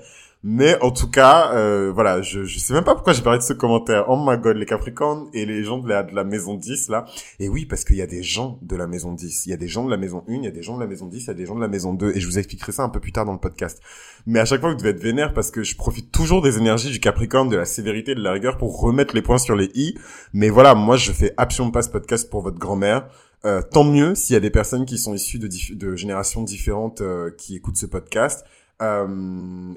Mais 0.47 0.79
en 0.83 0.91
tout 0.91 1.09
cas, 1.09 1.53
euh, 1.55 1.91
voilà, 1.91 2.21
je, 2.21 2.43
je 2.43 2.59
sais 2.59 2.75
même 2.75 2.83
pas 2.83 2.93
pourquoi 2.93 3.13
j'ai 3.13 3.23
parlé 3.23 3.39
de 3.39 3.43
ce 3.43 3.53
commentaire. 3.53 4.05
Oh 4.09 4.15
my 4.15 4.37
god, 4.37 4.57
les 4.57 4.67
Capricornes 4.67 5.27
et 5.33 5.43
les 5.43 5.63
gens 5.63 5.79
de 5.79 5.89
la, 5.89 6.03
de 6.03 6.13
la 6.13 6.23
maison 6.23 6.53
10, 6.53 6.89
là. 6.89 7.05
Et 7.39 7.49
oui, 7.49 7.65
parce 7.65 7.83
qu'il 7.83 7.95
y 7.95 8.01
a 8.03 8.05
des 8.05 8.21
gens 8.21 8.59
de 8.61 8.75
la 8.75 8.85
maison 8.85 9.11
10. 9.11 9.47
Il 9.47 9.49
y 9.49 9.53
a 9.53 9.57
des 9.57 9.67
gens 9.67 9.83
de 9.83 9.89
la 9.89 9.97
maison 9.97 10.23
1, 10.29 10.33
il 10.33 10.43
y 10.43 10.47
a 10.47 10.51
des 10.51 10.61
gens 10.61 10.75
de 10.75 10.81
la 10.81 10.85
maison 10.85 11.07
10, 11.07 11.23
il 11.23 11.27
y 11.27 11.29
a 11.31 11.33
des 11.33 11.47
gens 11.47 11.55
de 11.55 11.61
la 11.61 11.67
maison 11.67 11.95
2. 11.95 12.11
Et 12.15 12.19
je 12.19 12.27
vous 12.27 12.37
expliquerai 12.37 12.73
ça 12.73 12.83
un 12.83 12.89
peu 12.89 12.99
plus 12.99 13.11
tard 13.11 13.25
dans 13.25 13.33
le 13.33 13.39
podcast. 13.39 13.81
Mais 14.27 14.39
à 14.39 14.45
chaque 14.45 14.61
fois, 14.61 14.69
vous 14.69 14.75
devez 14.75 14.89
être 14.89 15.01
vénère 15.01 15.33
parce 15.33 15.49
que 15.49 15.63
je 15.63 15.75
profite 15.75 16.11
toujours 16.11 16.43
des 16.43 16.59
énergies 16.59 16.91
du 16.91 16.99
Capricorne, 16.99 17.49
de 17.49 17.57
la 17.57 17.65
sévérité, 17.65 18.13
de 18.13 18.21
la 18.21 18.31
rigueur 18.31 18.59
pour 18.59 18.79
remettre 18.79 19.15
les 19.15 19.23
points 19.23 19.39
sur 19.39 19.55
les 19.55 19.71
i. 19.73 19.97
Mais 20.33 20.49
voilà, 20.49 20.75
moi, 20.75 20.95
je 20.95 21.11
fais 21.11 21.33
absolument 21.37 21.71
pas 21.71 21.81
ce 21.81 21.89
podcast 21.89 22.29
pour 22.29 22.43
votre 22.43 22.59
grand-mère. 22.59 23.07
Euh, 23.45 23.63
tant 23.63 23.83
mieux 23.83 24.13
s'il 24.13 24.35
y 24.35 24.37
a 24.37 24.39
des 24.39 24.51
personnes 24.51 24.85
qui 24.85 24.99
sont 24.99 25.15
issues 25.15 25.39
de, 25.39 25.49
de 25.73 25.95
générations 25.95 26.43
différentes 26.43 27.01
euh, 27.01 27.31
qui 27.35 27.55
écoutent 27.55 27.77
ce 27.77 27.87
podcast. 27.87 28.45
Euh, 28.81 29.07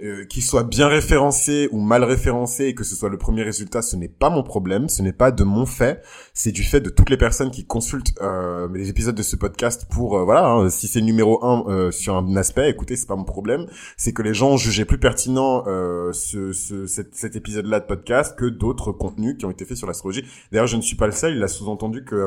euh, 0.03 0.25
qu'il 0.25 0.43
soit 0.43 0.65
bien 0.65 0.89
référencé 0.89 1.69
ou 1.71 1.81
mal 1.81 2.03
référencé 2.03 2.65
et 2.65 2.75
que 2.75 2.83
ce 2.83 2.97
soit 2.97 3.09
le 3.09 3.17
premier 3.17 3.45
résultat, 3.45 3.81
ce 3.81 3.95
n'est 3.95 4.09
pas 4.09 4.29
mon 4.29 4.43
problème, 4.43 4.89
ce 4.89 5.03
n'est 5.03 5.12
pas 5.12 5.31
de 5.31 5.45
mon 5.45 5.67
fait, 5.67 6.03
c'est 6.35 6.50
du 6.50 6.65
fait 6.65 6.81
de 6.81 6.91
toutes 6.91 7.09
les 7.09 7.17
personnes 7.17 7.53
qui 7.53 7.65
consultent 7.65 8.12
euh, 8.21 8.67
les 8.75 8.89
épisodes 8.91 9.15
de 9.15 9.23
ce 9.23 9.37
podcast 9.37 9.87
pour 9.89 10.19
voilà, 10.25 10.49
hein, 10.49 10.69
si 10.69 10.89
c'est 10.89 11.00
numéro 11.00 11.45
un 11.45 11.93
sur 11.93 12.17
un 12.17 12.35
aspect, 12.35 12.71
écoutez, 12.71 12.97
c'est 12.97 13.06
pas 13.06 13.15
mon 13.15 13.23
problème, 13.23 13.69
c'est 13.97 14.12
que 14.12 14.23
les 14.23 14.35
gens 14.35 14.56
jugé 14.56 14.85
plus 14.85 14.99
pertinent 14.99 15.65
ce, 16.12 16.53
ce, 16.53 16.87
cet, 16.87 17.15
cet 17.15 17.37
épisode-là 17.37 17.79
de 17.79 17.87
podcast 17.87 18.37
que 18.37 18.47
d'autres 18.47 18.91
contenus 18.91 19.37
qui 19.39 19.45
ont 19.45 19.50
été 19.53 19.65
faits 19.65 19.77
sur 19.77 19.87
l'astrologie. 19.87 20.25
D'ailleurs, 20.50 20.67
je 20.67 20.77
ne 20.77 20.83
suis 20.83 20.97
pas 20.97 21.06
le 21.06 21.12
seul, 21.12 21.37
il 21.37 21.43
a 21.45 21.49
sous-entendu 21.49 22.05
que 22.05 22.27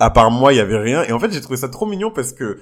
à 0.00 0.10
part 0.10 0.32
moi, 0.32 0.52
il 0.52 0.56
y 0.56 0.60
avait 0.60 0.78
rien. 0.78 1.04
Et 1.04 1.12
en 1.12 1.20
fait, 1.20 1.30
j'ai 1.30 1.40
trouvé 1.40 1.58
ça 1.58 1.68
trop 1.68 1.86
mignon 1.86 2.10
parce 2.10 2.32
que 2.32 2.58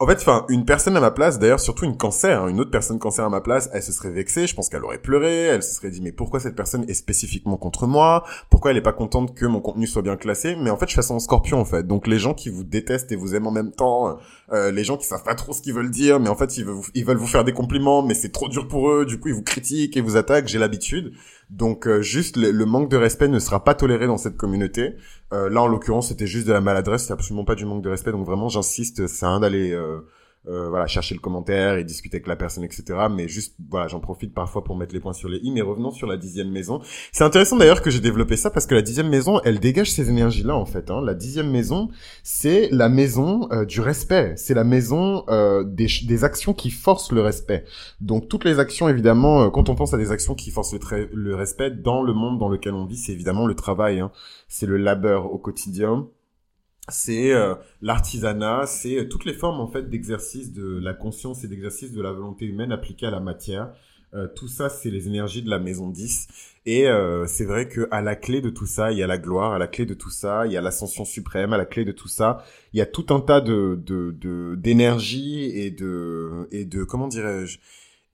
en 0.00 0.06
fait, 0.08 0.16
enfin, 0.16 0.44
une 0.48 0.64
personne 0.64 0.96
à 0.96 1.00
ma 1.00 1.12
place, 1.12 1.38
d'ailleurs, 1.38 1.60
surtout 1.60 1.84
une 1.84 1.96
cancer, 1.96 2.42
hein, 2.42 2.48
une 2.48 2.58
autre 2.60 2.72
personne 2.72 2.98
cancer 2.98 3.24
à 3.24 3.28
ma 3.28 3.40
place, 3.40 3.70
elle 3.72 3.82
se 3.82 3.92
serait 3.92 4.10
vexée. 4.10 4.48
Je 4.48 4.54
pense 4.54 4.68
qu'elle 4.68 4.84
aurait 4.84 4.98
pleuré. 4.98 5.42
Elle 5.44 5.62
se 5.62 5.72
serait 5.74 5.90
dit, 5.90 6.00
mais 6.02 6.10
pourquoi 6.10 6.40
cette 6.40 6.56
personne 6.56 6.84
est 6.88 6.94
spécifiquement 6.94 7.56
contre 7.56 7.86
moi? 7.86 8.24
Pourquoi 8.50 8.72
elle 8.72 8.76
est 8.76 8.82
pas 8.82 8.92
contente 8.92 9.34
que 9.34 9.46
mon 9.46 9.60
contenu 9.60 9.86
soit 9.86 10.02
bien 10.02 10.16
classé? 10.16 10.56
Mais 10.56 10.70
en 10.70 10.76
fait, 10.76 10.88
je 10.88 10.94
fais 10.94 11.02
ça 11.02 11.14
en 11.14 11.20
scorpion, 11.20 11.60
en 11.60 11.64
fait. 11.64 11.86
Donc, 11.86 12.08
les 12.08 12.18
gens 12.18 12.34
qui 12.34 12.50
vous 12.50 12.64
détestent 12.64 13.12
et 13.12 13.16
vous 13.16 13.36
aiment 13.36 13.46
en 13.46 13.52
même 13.52 13.70
temps, 13.70 14.18
euh, 14.52 14.70
les 14.70 14.84
gens 14.84 14.96
qui 14.96 15.06
savent 15.06 15.22
pas 15.22 15.34
trop 15.34 15.52
ce 15.52 15.62
qu'ils 15.62 15.72
veulent 15.72 15.90
dire, 15.90 16.20
mais 16.20 16.28
en 16.28 16.36
fait, 16.36 16.58
ils 16.58 16.64
veulent, 16.64 17.16
vous, 17.16 17.26
faire 17.26 17.44
des 17.44 17.52
compliments, 17.52 18.02
mais 18.02 18.14
c'est 18.14 18.30
trop 18.30 18.48
dur 18.48 18.68
pour 18.68 18.90
eux. 18.90 19.06
Du 19.06 19.18
coup, 19.18 19.28
ils 19.28 19.34
vous 19.34 19.42
critiquent 19.42 19.96
et 19.96 20.00
vous 20.00 20.16
attaquent. 20.16 20.48
J'ai 20.48 20.58
l'habitude. 20.58 21.12
Donc, 21.50 21.86
euh, 21.86 22.02
juste 22.02 22.36
le, 22.36 22.50
le, 22.50 22.66
manque 22.66 22.90
de 22.90 22.96
respect 22.96 23.28
ne 23.28 23.38
sera 23.38 23.64
pas 23.64 23.74
toléré 23.74 24.06
dans 24.06 24.18
cette 24.18 24.36
communauté. 24.36 24.96
Euh, 25.32 25.48
là, 25.48 25.62
en 25.62 25.66
l'occurrence, 25.66 26.08
c'était 26.08 26.26
juste 26.26 26.46
de 26.46 26.52
la 26.52 26.60
maladresse. 26.60 27.06
C'est 27.06 27.12
absolument 27.12 27.44
pas 27.44 27.54
du 27.54 27.64
manque 27.64 27.82
de 27.82 27.90
respect. 27.90 28.12
Donc, 28.12 28.26
vraiment, 28.26 28.48
j'insiste, 28.48 29.06
c'est 29.06 29.26
un 29.26 29.40
d'aller 29.40 29.72
euh, 29.72 30.00
euh, 30.46 30.68
voilà, 30.68 30.86
chercher 30.86 31.14
le 31.14 31.20
commentaire 31.20 31.76
et 31.76 31.84
discuter 31.84 32.16
avec 32.16 32.26
la 32.26 32.36
personne, 32.36 32.64
etc. 32.64 32.84
Mais 33.10 33.28
juste, 33.28 33.56
voilà, 33.70 33.88
j'en 33.88 34.00
profite 34.00 34.34
parfois 34.34 34.64
pour 34.64 34.76
mettre 34.76 34.94
les 34.94 35.00
points 35.00 35.12
sur 35.12 35.28
les 35.28 35.38
i. 35.38 35.50
Mais 35.50 35.62
revenons 35.62 35.90
sur 35.90 36.06
la 36.06 36.16
dixième 36.16 36.50
maison. 36.50 36.80
C'est 37.12 37.24
intéressant 37.24 37.56
d'ailleurs 37.56 37.82
que 37.82 37.90
j'ai 37.90 38.00
développé 38.00 38.36
ça 38.36 38.50
parce 38.50 38.66
que 38.66 38.74
la 38.74 38.82
dixième 38.82 39.08
maison, 39.08 39.40
elle 39.44 39.60
dégage 39.60 39.90
ces 39.90 40.10
énergies-là 40.10 40.54
en 40.54 40.66
fait. 40.66 40.90
Hein. 40.90 41.00
La 41.02 41.14
dixième 41.14 41.50
maison, 41.50 41.88
c'est 42.22 42.68
la 42.70 42.88
maison 42.88 43.48
euh, 43.52 43.64
du 43.64 43.80
respect. 43.80 44.34
C'est 44.36 44.54
la 44.54 44.64
maison 44.64 45.24
euh, 45.28 45.64
des, 45.64 45.86
des, 46.06 46.24
actions 46.24 46.54
qui 46.54 46.70
forcent 46.70 47.12
le 47.12 47.20
respect. 47.20 47.64
Donc 48.00 48.28
toutes 48.28 48.44
les 48.44 48.58
actions, 48.58 48.88
évidemment, 48.88 49.44
euh, 49.44 49.50
quand 49.50 49.68
on 49.68 49.74
pense 49.74 49.94
à 49.94 49.98
des 49.98 50.10
actions 50.10 50.34
qui 50.34 50.50
forcent 50.50 50.74
le, 50.74 51.08
le, 51.12 51.34
respect 51.34 51.70
dans 51.70 52.02
le 52.02 52.12
monde 52.12 52.38
dans 52.38 52.48
lequel 52.48 52.74
on 52.74 52.84
vit, 52.84 52.96
c'est 52.96 53.12
évidemment 53.12 53.46
le 53.46 53.54
travail. 53.54 54.00
Hein. 54.00 54.10
C'est 54.48 54.66
le 54.66 54.76
labeur 54.76 55.32
au 55.32 55.38
quotidien 55.38 56.08
c'est 56.88 57.32
euh, 57.32 57.54
l'artisanat, 57.80 58.66
c'est 58.66 58.98
euh, 58.98 59.08
toutes 59.08 59.24
les 59.24 59.32
formes 59.32 59.60
en 59.60 59.68
fait 59.68 59.88
d'exercice 59.88 60.52
de 60.52 60.78
la 60.78 60.92
conscience 60.92 61.42
et 61.42 61.48
d'exercice 61.48 61.92
de 61.92 62.02
la 62.02 62.12
volonté 62.12 62.44
humaine 62.44 62.72
appliquée 62.72 63.06
à 63.06 63.10
la 63.10 63.20
matière. 63.20 63.72
Euh, 64.12 64.28
tout 64.28 64.48
ça, 64.48 64.68
c'est 64.68 64.90
les 64.90 65.08
énergies 65.08 65.42
de 65.42 65.50
la 65.50 65.58
maison 65.58 65.88
10. 65.88 66.28
Et 66.66 66.86
c'est 67.26 67.44
vrai 67.44 67.68
que 67.68 67.88
à 67.90 68.00
la 68.00 68.16
clé 68.16 68.40
de 68.40 68.48
tout 68.48 68.64
ça, 68.64 68.90
il 68.90 68.96
y 68.96 69.02
a 69.02 69.06
la 69.06 69.18
gloire. 69.18 69.52
À 69.52 69.58
la 69.58 69.66
clé 69.66 69.84
de 69.84 69.92
tout 69.92 70.08
ça, 70.08 70.46
il 70.46 70.52
y 70.52 70.56
a 70.56 70.62
l'ascension 70.62 71.04
suprême. 71.04 71.52
À 71.52 71.58
la 71.58 71.66
clé 71.66 71.84
de 71.84 71.92
tout 71.92 72.08
ça, 72.08 72.42
il 72.72 72.78
y 72.78 72.80
a 72.80 72.86
tout 72.86 73.04
un 73.10 73.20
tas 73.20 73.42
de 73.42 73.74
d'énergie 74.54 75.52
de, 75.52 75.58
et 75.58 75.70
de 75.70 76.48
et 76.52 76.64
de 76.64 76.84
comment 76.84 77.08
dirais-je 77.08 77.58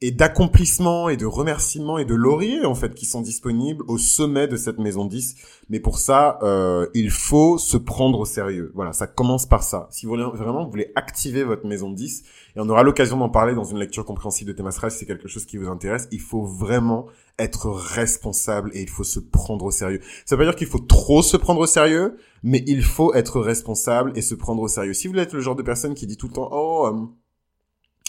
et 0.02 0.12
d'accomplissement 0.12 1.10
et 1.10 1.18
de 1.18 1.26
remerciements 1.26 1.98
et 1.98 2.06
de 2.06 2.14
lauriers 2.14 2.64
en 2.64 2.74
fait 2.74 2.94
qui 2.94 3.04
sont 3.04 3.20
disponibles 3.20 3.84
au 3.86 3.98
sommet 3.98 4.48
de 4.48 4.56
cette 4.56 4.78
maison 4.78 5.04
10. 5.04 5.36
Mais 5.68 5.78
pour 5.78 5.98
ça, 5.98 6.38
euh, 6.42 6.86
il 6.94 7.10
faut 7.10 7.58
se 7.58 7.76
prendre 7.76 8.20
au 8.20 8.24
sérieux. 8.24 8.72
Voilà, 8.74 8.94
ça 8.94 9.06
commence 9.06 9.44
par 9.44 9.62
ça. 9.62 9.88
Si 9.90 10.06
vous 10.06 10.12
voulez, 10.12 10.24
vraiment 10.24 10.64
vous 10.64 10.70
voulez 10.70 10.90
activer 10.94 11.44
votre 11.44 11.66
maison 11.66 11.90
10, 11.90 12.22
et 12.56 12.60
on 12.60 12.68
aura 12.70 12.82
l'occasion 12.82 13.18
d'en 13.18 13.28
parler 13.28 13.54
dans 13.54 13.64
une 13.64 13.78
lecture 13.78 14.04
compréhensible 14.04 14.54
de 14.54 14.66
astral 14.66 14.90
si 14.90 14.98
c'est 14.98 15.06
quelque 15.06 15.28
chose 15.28 15.44
qui 15.44 15.58
vous 15.58 15.68
intéresse, 15.68 16.08
il 16.10 16.20
faut 16.20 16.44
vraiment 16.44 17.06
être 17.38 17.70
responsable 17.70 18.70
et 18.74 18.82
il 18.82 18.88
faut 18.88 19.04
se 19.04 19.20
prendre 19.20 19.64
au 19.64 19.70
sérieux. 19.70 20.00
Ça 20.24 20.34
veut 20.34 20.40
pas 20.40 20.50
dire 20.50 20.56
qu'il 20.56 20.66
faut 20.66 20.78
trop 20.78 21.22
se 21.22 21.36
prendre 21.36 21.60
au 21.60 21.66
sérieux, 21.66 22.16
mais 22.42 22.62
il 22.66 22.82
faut 22.82 23.12
être 23.14 23.40
responsable 23.40 24.12
et 24.14 24.22
se 24.22 24.34
prendre 24.34 24.62
au 24.62 24.68
sérieux. 24.68 24.94
Si 24.94 25.08
vous 25.08 25.16
êtes 25.16 25.32
le 25.32 25.40
genre 25.40 25.56
de 25.56 25.62
personne 25.62 25.94
qui 25.94 26.06
dit 26.06 26.16
tout 26.16 26.28
le 26.28 26.32
temps, 26.32 26.48
oh, 26.52 26.86
euh, 26.86 27.06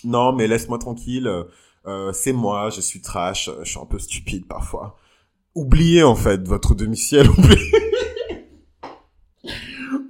non, 0.04 0.34
mais 0.34 0.48
laisse-moi 0.48 0.80
tranquille, 0.80 1.28
euh, 1.28 1.44
c'est 2.14 2.34
moi, 2.34 2.70
je 2.70 2.82
suis 2.82 3.02
trash, 3.02 3.50
je 3.64 3.70
suis 3.70 3.80
un 3.80 3.86
peu 3.86 4.00
stupide 4.00 4.48
parfois. 4.48 4.98
oubliez 5.56 6.04
en 6.04 6.16
fait 6.16 6.48
votre 6.48 6.76
demi-ciel, 6.76 7.30
oubliez 7.38 7.91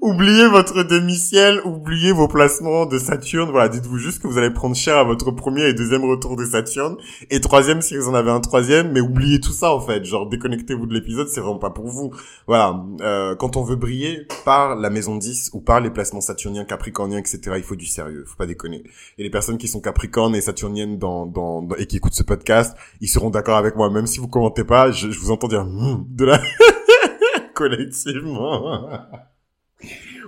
oubliez 0.01 0.48
votre 0.48 0.84
demi-ciel, 0.84 1.62
oubliez 1.63 2.12
vos 2.12 2.27
placements 2.27 2.88
de 2.88 2.98
Saturne. 2.98 3.51
Voilà, 3.51 3.70
dites-vous 3.70 4.00
juste 4.00 4.22
que 4.22 4.27
vous 4.27 4.38
allez 4.38 4.50
prendre 4.50 4.75
cher 4.75 4.98
à 4.98 5.03
votre 5.03 5.31
premier 5.31 5.63
et 5.65 5.74
deuxième 5.74 6.03
retour 6.03 6.36
de 6.36 6.43
Saturne. 6.43 6.98
Et 7.29 7.39
troisième 7.39 7.81
si 7.81 7.96
vous 7.96 8.10
en 8.10 8.15
avez 8.15 8.31
un 8.31 8.39
troisième, 8.39 8.91
mais 8.91 9.00
oubliez 9.00 9.39
tout 9.39 9.51
ça 9.51 9.72
en 9.74 9.79
fait. 9.79 10.03
Genre, 10.03 10.27
déconnectez-vous 10.27 10.88
de 10.88 10.93
l'épisode, 10.93 11.27
c'est 11.29 11.39
vraiment 11.39 11.60
pas 11.60 11.70
pour 11.70 11.88
vous. 11.88 12.12
Voilà, 12.48 12.84
euh, 13.01 13.36
quand 13.36 13.55
on 13.58 13.63
veut 13.63 13.75
briller 13.75 14.27
par 14.43 14.75
la 14.75 14.89
maison 14.89 15.15
10 15.15 15.51
ou 15.53 15.62
par 15.62 15.79
les 15.79 15.91
placements 15.91 16.22
saturniens, 16.22 16.65
capricorniens, 16.65 17.20
etc., 17.20 17.39
il 17.58 17.63
faut 17.63 17.75
du 17.75 17.86
sérieux, 17.86 18.25
faut 18.27 18.38
pas 18.38 18.48
déconner. 18.48 18.84
Et 19.20 19.24
les 19.24 19.29
personnes 19.29 19.60
qui 19.60 19.67
sont 19.67 19.81
capricornes 19.81 20.36
et 20.36 20.41
saturniennes 20.41 20.98
dans, 20.98 21.27
dans, 21.27 21.67
et 21.77 21.86
qui 21.86 21.98
écoutent 21.98 22.15
ce 22.15 22.24
podcast, 22.24 22.75
ils 23.01 23.08
seront 23.08 23.29
d'accord 23.29 23.58
avec 23.58 23.75
moi. 23.75 23.89
Même 23.91 24.08
si 24.08 24.20
vous 24.20 24.27
commentez 24.27 24.63
pas, 24.63 24.91
je, 24.91 25.08
vous 25.08 25.31
entends 25.31 25.48
dire 25.48 25.63
hmm, 25.63 26.05
de 26.10 26.25
la... 26.25 26.41
collectivement. 27.53 28.81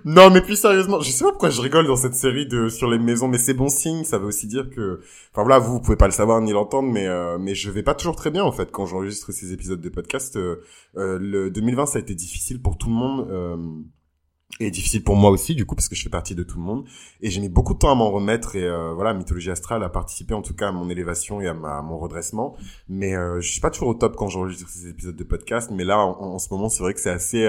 Non, 0.05 0.29
mais 0.29 0.41
puis 0.41 0.57
sérieusement, 0.57 0.99
je 0.99 1.09
sais 1.09 1.23
pas 1.23 1.29
pourquoi 1.31 1.49
je 1.49 1.61
rigole 1.61 1.87
dans 1.87 1.95
cette 1.95 2.15
série 2.15 2.45
de 2.45 2.67
sur 2.67 2.89
les 2.89 2.99
maisons, 2.99 3.29
mais 3.29 3.37
c'est 3.37 3.53
bon 3.53 3.69
signe. 3.69 4.03
Ça 4.03 4.17
veut 4.17 4.25
aussi 4.25 4.47
dire 4.47 4.69
que, 4.69 4.99
enfin 5.31 5.43
voilà, 5.43 5.59
vous, 5.59 5.73
vous 5.73 5.79
pouvez 5.79 5.95
pas 5.95 6.07
le 6.07 6.11
savoir 6.11 6.41
ni 6.41 6.51
l'entendre, 6.51 6.91
mais 6.91 7.07
euh, 7.07 7.37
mais 7.39 7.55
je 7.55 7.71
vais 7.71 7.83
pas 7.83 7.95
toujours 7.95 8.15
très 8.15 8.29
bien 8.29 8.43
en 8.43 8.51
fait 8.51 8.69
quand 8.71 8.85
j'enregistre 8.85 9.31
ces 9.31 9.53
épisodes 9.53 9.79
de 9.79 9.89
podcast. 9.89 10.35
Euh, 10.35 10.61
euh 10.97 11.17
le 11.19 11.49
2020, 11.49 11.85
ça 11.85 11.99
a 11.99 12.01
été 12.01 12.15
difficile 12.15 12.61
pour 12.61 12.77
tout 12.77 12.89
le 12.89 12.95
monde. 12.95 13.27
Euh, 13.29 13.57
et 14.59 14.69
difficile 14.69 15.03
pour 15.03 15.15
moi 15.15 15.31
aussi 15.31 15.55
du 15.55 15.65
coup 15.65 15.73
parce 15.73 15.89
que 15.89 15.95
je 15.95 16.03
fais 16.03 16.11
partie 16.11 16.35
de 16.35 16.43
tout 16.43 16.59
le 16.59 16.63
monde 16.63 16.87
et 17.21 17.31
j'ai 17.31 17.41
mis 17.41 17.49
beaucoup 17.49 17.73
de 17.73 17.79
temps 17.79 17.91
à 17.91 17.95
m'en 17.95 18.11
remettre 18.11 18.55
et 18.55 18.63
euh, 18.63 18.93
voilà 18.93 19.15
mythologie 19.15 19.49
astrale 19.49 19.83
a 19.83 19.89
participé 19.89 20.35
en 20.35 20.43
tout 20.43 20.53
cas 20.53 20.67
à 20.67 20.71
mon 20.71 20.91
élévation 20.91 21.41
et 21.41 21.47
à, 21.47 21.55
ma, 21.55 21.81
mon 21.81 21.97
redressement 21.97 22.55
mais 22.87 23.13
je 23.13 23.51
suis 23.51 23.61
pas 23.61 23.71
toujours 23.71 23.87
au 23.87 23.93
top 23.95 24.15
quand 24.15 24.27
j'enregistre 24.27 24.69
ces 24.69 24.89
épisodes 24.89 25.15
de 25.15 25.23
podcast 25.23 25.71
mais 25.73 25.83
là 25.83 25.97
en, 25.97 26.35
en 26.35 26.37
ce 26.37 26.49
moment 26.51 26.69
c'est 26.69 26.83
vrai 26.83 26.93
que 26.93 26.99
c'est 26.99 27.09
assez 27.09 27.47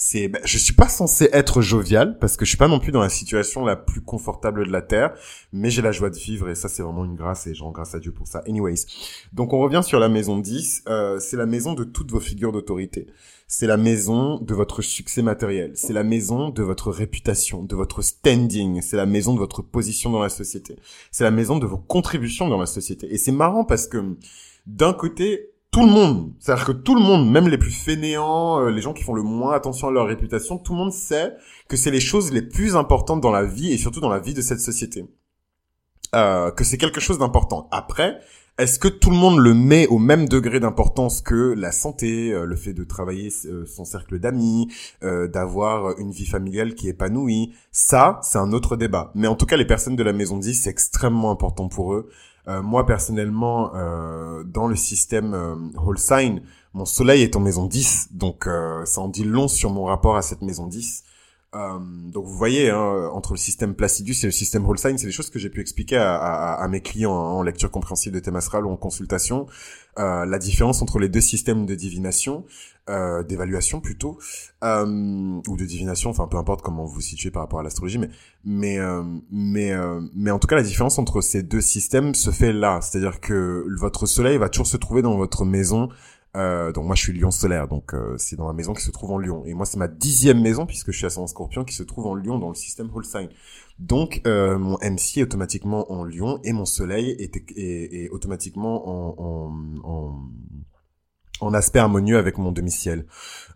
c'est 0.00 0.28
ben, 0.28 0.40
je 0.44 0.56
suis 0.56 0.74
pas 0.74 0.88
censé 0.88 1.28
être 1.32 1.60
jovial 1.60 2.18
parce 2.20 2.36
que 2.36 2.44
je 2.44 2.50
suis 2.50 2.56
pas 2.56 2.68
non 2.68 2.78
plus 2.78 2.92
dans 2.92 3.00
la 3.00 3.08
situation 3.08 3.64
la 3.64 3.74
plus 3.74 4.00
confortable 4.00 4.64
de 4.64 4.70
la 4.70 4.80
terre 4.80 5.12
mais 5.52 5.70
j'ai 5.70 5.82
la 5.82 5.90
joie 5.90 6.08
de 6.08 6.16
vivre 6.16 6.48
et 6.48 6.54
ça 6.54 6.68
c'est 6.68 6.84
vraiment 6.84 7.04
une 7.04 7.16
grâce 7.16 7.48
et 7.48 7.54
je 7.54 7.64
rends 7.64 7.72
grâce 7.72 7.96
à 7.96 7.98
Dieu 7.98 8.12
pour 8.12 8.28
ça. 8.28 8.42
Anyways. 8.46 8.86
Donc 9.32 9.52
on 9.52 9.58
revient 9.58 9.82
sur 9.84 9.98
la 9.98 10.08
maison 10.08 10.38
10 10.38 10.84
euh, 10.88 11.18
c'est 11.18 11.36
la 11.36 11.46
maison 11.46 11.74
de 11.74 11.82
toutes 11.82 12.12
vos 12.12 12.20
figures 12.20 12.52
d'autorité. 12.52 13.08
C'est 13.48 13.66
la 13.66 13.76
maison 13.76 14.38
de 14.38 14.54
votre 14.54 14.82
succès 14.82 15.22
matériel. 15.22 15.72
C'est 15.74 15.94
la 15.94 16.04
maison 16.04 16.50
de 16.50 16.62
votre 16.62 16.92
réputation 16.92 17.64
de 17.64 17.74
votre 17.74 18.00
standing. 18.02 18.80
C'est 18.82 18.96
la 18.96 19.06
maison 19.06 19.34
de 19.34 19.38
votre 19.40 19.62
position 19.62 20.10
dans 20.10 20.22
la 20.22 20.28
société. 20.28 20.76
C'est 21.10 21.24
la 21.24 21.32
maison 21.32 21.58
de 21.58 21.66
vos 21.66 21.78
contributions 21.78 22.48
dans 22.48 22.60
la 22.60 22.66
société. 22.66 23.12
Et 23.12 23.18
c'est 23.18 23.32
marrant 23.32 23.64
parce 23.64 23.88
que 23.88 24.16
d'un 24.66 24.92
côté 24.92 25.50
tout 25.78 25.86
le 25.86 25.92
monde, 25.92 26.32
c'est-à-dire 26.40 26.64
que 26.64 26.72
tout 26.72 26.96
le 26.96 27.00
monde, 27.00 27.30
même 27.30 27.46
les 27.46 27.56
plus 27.56 27.70
fainéants, 27.70 28.60
euh, 28.60 28.70
les 28.70 28.80
gens 28.80 28.92
qui 28.92 29.04
font 29.04 29.14
le 29.14 29.22
moins 29.22 29.52
attention 29.52 29.86
à 29.86 29.92
leur 29.92 30.08
réputation, 30.08 30.58
tout 30.58 30.72
le 30.72 30.78
monde 30.78 30.92
sait 30.92 31.34
que 31.68 31.76
c'est 31.76 31.92
les 31.92 32.00
choses 32.00 32.32
les 32.32 32.42
plus 32.42 32.74
importantes 32.74 33.20
dans 33.20 33.30
la 33.30 33.44
vie 33.44 33.72
et 33.72 33.78
surtout 33.78 34.00
dans 34.00 34.08
la 34.08 34.18
vie 34.18 34.34
de 34.34 34.40
cette 34.40 34.58
société. 34.58 35.06
Euh, 36.16 36.50
que 36.50 36.64
c'est 36.64 36.78
quelque 36.78 36.98
chose 36.98 37.18
d'important. 37.20 37.68
Après, 37.70 38.18
est-ce 38.58 38.80
que 38.80 38.88
tout 38.88 39.10
le 39.10 39.16
monde 39.16 39.38
le 39.38 39.54
met 39.54 39.86
au 39.86 39.98
même 39.98 40.28
degré 40.28 40.58
d'importance 40.58 41.22
que 41.22 41.54
la 41.56 41.70
santé, 41.70 42.32
euh, 42.32 42.44
le 42.44 42.56
fait 42.56 42.72
de 42.72 42.82
travailler 42.82 43.30
son 43.30 43.84
cercle 43.84 44.18
d'amis, 44.18 44.72
d'avoir 45.00 45.96
une 46.00 46.10
vie 46.10 46.26
familiale 46.26 46.74
qui 46.74 46.88
est 46.88 46.90
épanouie? 46.90 47.52
Ça, 47.70 48.18
c'est 48.24 48.38
un 48.38 48.52
autre 48.52 48.74
débat. 48.74 49.12
Mais 49.14 49.28
en 49.28 49.36
tout 49.36 49.46
cas, 49.46 49.56
les 49.56 49.66
personnes 49.66 49.94
de 49.94 50.02
la 50.02 50.12
maison 50.12 50.38
10, 50.38 50.54
c'est 50.54 50.70
extrêmement 50.70 51.30
important 51.30 51.68
pour 51.68 51.94
eux. 51.94 52.08
Euh, 52.48 52.62
moi 52.62 52.86
personnellement, 52.86 53.74
euh, 53.74 54.42
dans 54.44 54.66
le 54.66 54.76
système 54.76 55.34
euh, 55.34 55.96
sign, 55.96 56.40
mon 56.72 56.86
soleil 56.86 57.22
est 57.22 57.36
en 57.36 57.40
maison 57.40 57.66
10, 57.66 58.08
donc 58.12 58.46
euh, 58.46 58.84
ça 58.86 59.02
en 59.02 59.08
dit 59.08 59.24
long 59.24 59.48
sur 59.48 59.70
mon 59.70 59.84
rapport 59.84 60.16
à 60.16 60.22
cette 60.22 60.42
maison 60.42 60.66
10. 60.66 61.04
Euh, 61.54 61.78
donc 61.80 62.26
vous 62.26 62.36
voyez, 62.36 62.68
hein, 62.68 63.08
entre 63.12 63.32
le 63.32 63.38
système 63.38 63.74
Placidus 63.74 64.14
et 64.22 64.26
le 64.26 64.32
système 64.32 64.66
Sign, 64.76 64.98
c'est 64.98 65.06
des 65.06 65.12
choses 65.12 65.30
que 65.30 65.38
j'ai 65.38 65.48
pu 65.48 65.60
expliquer 65.62 65.96
à, 65.96 66.14
à, 66.14 66.62
à 66.62 66.68
mes 66.68 66.82
clients 66.82 67.12
en 67.12 67.42
lecture 67.42 67.70
compréhensive 67.70 68.12
de 68.12 68.20
thème 68.20 68.36
astral 68.36 68.66
ou 68.66 68.70
en 68.70 68.76
consultation. 68.76 69.46
Euh, 69.98 70.26
la 70.26 70.38
différence 70.38 70.82
entre 70.82 70.98
les 70.98 71.08
deux 71.08 71.22
systèmes 71.22 71.64
de 71.64 71.74
divination, 71.74 72.44
euh, 72.90 73.22
d'évaluation 73.22 73.80
plutôt, 73.80 74.18
euh, 74.62 75.40
ou 75.48 75.56
de 75.56 75.64
divination, 75.64 76.10
enfin 76.10 76.28
peu 76.28 76.36
importe 76.36 76.60
comment 76.62 76.84
vous 76.84 76.96
vous 76.96 77.00
situez 77.00 77.30
par 77.30 77.42
rapport 77.42 77.60
à 77.60 77.62
l'astrologie, 77.62 77.98
mais 77.98 78.10
mais 78.44 78.78
euh, 78.78 79.02
mais 79.30 79.72
mais 80.14 80.30
en 80.30 80.38
tout 80.38 80.46
cas 80.48 80.56
la 80.56 80.62
différence 80.62 80.98
entre 80.98 81.20
ces 81.22 81.42
deux 81.42 81.62
systèmes 81.62 82.14
se 82.14 82.30
fait 82.30 82.52
là, 82.52 82.80
c'est-à-dire 82.82 83.20
que 83.20 83.66
votre 83.78 84.06
soleil 84.06 84.36
va 84.36 84.50
toujours 84.50 84.66
se 84.66 84.76
trouver 84.76 85.02
dans 85.02 85.16
votre 85.16 85.44
maison 85.44 85.88
euh, 86.36 86.72
donc 86.72 86.84
moi 86.84 86.94
je 86.94 87.02
suis 87.02 87.18
Lion 87.18 87.30
solaire, 87.30 87.68
donc 87.68 87.94
euh, 87.94 88.14
c'est 88.18 88.36
dans 88.36 88.46
la 88.46 88.52
maison 88.52 88.74
qui 88.74 88.82
se 88.82 88.90
trouve 88.90 89.10
en 89.12 89.18
Lion. 89.18 89.44
Et 89.46 89.54
moi 89.54 89.64
c'est 89.64 89.78
ma 89.78 89.88
dixième 89.88 90.40
maison 90.40 90.66
puisque 90.66 90.92
je 90.92 90.98
suis 90.98 91.06
ascendant 91.06 91.26
Scorpion 91.26 91.64
qui 91.64 91.74
se 91.74 91.82
trouve 91.82 92.06
en 92.06 92.14
Lion 92.14 92.38
dans 92.38 92.48
le 92.48 92.54
système 92.54 92.90
Whole 92.92 93.04
Sign. 93.04 93.28
Donc 93.78 94.20
euh, 94.26 94.58
mon 94.58 94.76
MC 94.82 95.18
est 95.18 95.22
automatiquement 95.22 95.90
en 95.90 96.04
Lion 96.04 96.40
et 96.44 96.52
mon 96.52 96.66
Soleil 96.66 97.16
est, 97.18 97.34
est, 97.56 98.08
automatiquement 98.10 98.88
en, 98.88 99.14
en, 99.18 99.90
en, 99.90 100.22
en, 101.40 101.54
aspect 101.54 101.78
harmonieux 101.78 102.18
avec 102.18 102.36
mon 102.38 102.52
demi-ciel. 102.52 103.06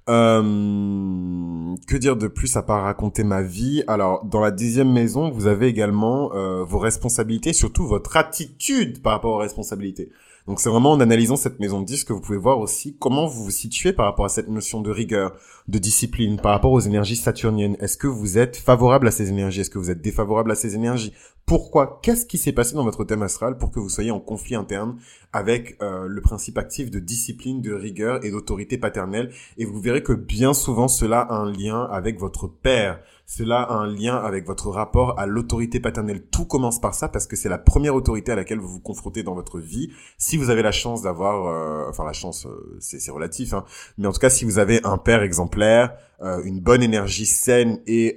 Euh, 0.08 1.76
que 1.86 1.96
dire 1.96 2.16
de 2.16 2.26
plus 2.26 2.56
à 2.56 2.62
part 2.62 2.84
raconter 2.84 3.22
ma 3.22 3.42
vie? 3.42 3.84
Alors 3.86 4.24
dans 4.24 4.40
la 4.40 4.50
dixième 4.50 4.92
maison, 4.92 5.30
vous 5.30 5.46
avez 5.46 5.66
également 5.66 6.32
euh, 6.34 6.64
vos 6.64 6.78
responsabilités, 6.78 7.52
surtout 7.52 7.86
votre 7.86 8.16
attitude 8.16 9.02
par 9.02 9.12
rapport 9.12 9.34
aux 9.34 9.38
responsabilités. 9.38 10.10
Donc 10.46 10.60
c'est 10.60 10.70
vraiment 10.70 10.92
en 10.92 11.00
analysant 11.00 11.36
cette 11.36 11.60
maison 11.60 11.80
de 11.80 11.86
10 11.86 12.04
que 12.04 12.12
vous 12.12 12.20
pouvez 12.20 12.38
voir 12.38 12.58
aussi 12.58 12.96
comment 12.98 13.26
vous 13.26 13.44
vous 13.44 13.50
situez 13.50 13.92
par 13.92 14.06
rapport 14.06 14.24
à 14.24 14.28
cette 14.28 14.48
notion 14.48 14.80
de 14.80 14.90
rigueur, 14.90 15.34
de 15.68 15.78
discipline, 15.78 16.38
par 16.40 16.52
rapport 16.52 16.72
aux 16.72 16.80
énergies 16.80 17.16
saturniennes. 17.16 17.76
Est-ce 17.80 17.96
que 17.96 18.08
vous 18.08 18.38
êtes 18.38 18.56
favorable 18.56 19.06
à 19.06 19.12
ces 19.12 19.28
énergies? 19.28 19.60
Est-ce 19.60 19.70
que 19.70 19.78
vous 19.78 19.90
êtes 19.90 20.02
défavorable 20.02 20.50
à 20.50 20.54
ces 20.56 20.74
énergies? 20.74 21.12
Pourquoi? 21.46 22.00
Qu'est-ce 22.02 22.26
qui 22.26 22.38
s'est 22.38 22.52
passé 22.52 22.74
dans 22.74 22.84
votre 22.84 23.04
thème 23.04 23.22
astral 23.22 23.58
pour 23.58 23.70
que 23.70 23.80
vous 23.80 23.88
soyez 23.88 24.10
en 24.10 24.20
conflit 24.20 24.54
interne 24.54 24.96
avec 25.32 25.76
euh, 25.82 26.06
le 26.06 26.20
principe 26.20 26.58
actif 26.58 26.90
de 26.90 26.98
discipline, 26.98 27.60
de 27.60 27.72
rigueur 27.72 28.24
et 28.24 28.30
d'autorité 28.30 28.78
paternelle? 28.78 29.32
Et 29.58 29.64
vous 29.64 29.80
verrez 29.80 30.02
que 30.02 30.12
bien 30.12 30.54
souvent 30.54 30.88
cela 30.88 31.20
a 31.20 31.34
un 31.34 31.50
lien 31.50 31.82
avec 31.90 32.18
votre 32.18 32.46
père 32.46 33.00
cela 33.34 33.62
a 33.62 33.72
un 33.72 33.86
lien 33.86 34.16
avec 34.16 34.46
votre 34.46 34.68
rapport 34.68 35.18
à 35.18 35.24
l'autorité 35.24 35.80
paternelle. 35.80 36.22
Tout 36.30 36.44
commence 36.44 36.78
par 36.78 36.94
ça 36.94 37.08
parce 37.08 37.26
que 37.26 37.34
c'est 37.34 37.48
la 37.48 37.56
première 37.56 37.94
autorité 37.94 38.30
à 38.30 38.34
laquelle 38.34 38.58
vous 38.58 38.68
vous 38.68 38.80
confrontez 38.80 39.22
dans 39.22 39.34
votre 39.34 39.58
vie. 39.58 39.90
Si 40.18 40.36
vous 40.36 40.50
avez 40.50 40.60
la 40.60 40.70
chance 40.70 41.00
d'avoir, 41.00 41.46
euh, 41.46 41.88
enfin 41.88 42.04
la 42.04 42.12
chance, 42.12 42.44
euh, 42.44 42.76
c'est 42.78 43.10
relatif, 43.10 43.54
hein, 43.54 43.64
mais 43.96 44.06
en 44.06 44.12
tout 44.12 44.20
cas 44.20 44.28
si 44.28 44.44
vous 44.44 44.58
avez 44.58 44.84
un 44.84 44.98
père 44.98 45.22
exemplaire, 45.22 45.96
euh, 46.22 46.42
une 46.44 46.60
bonne 46.60 46.82
énergie 46.82 47.26
saine 47.26 47.80
et 47.86 48.16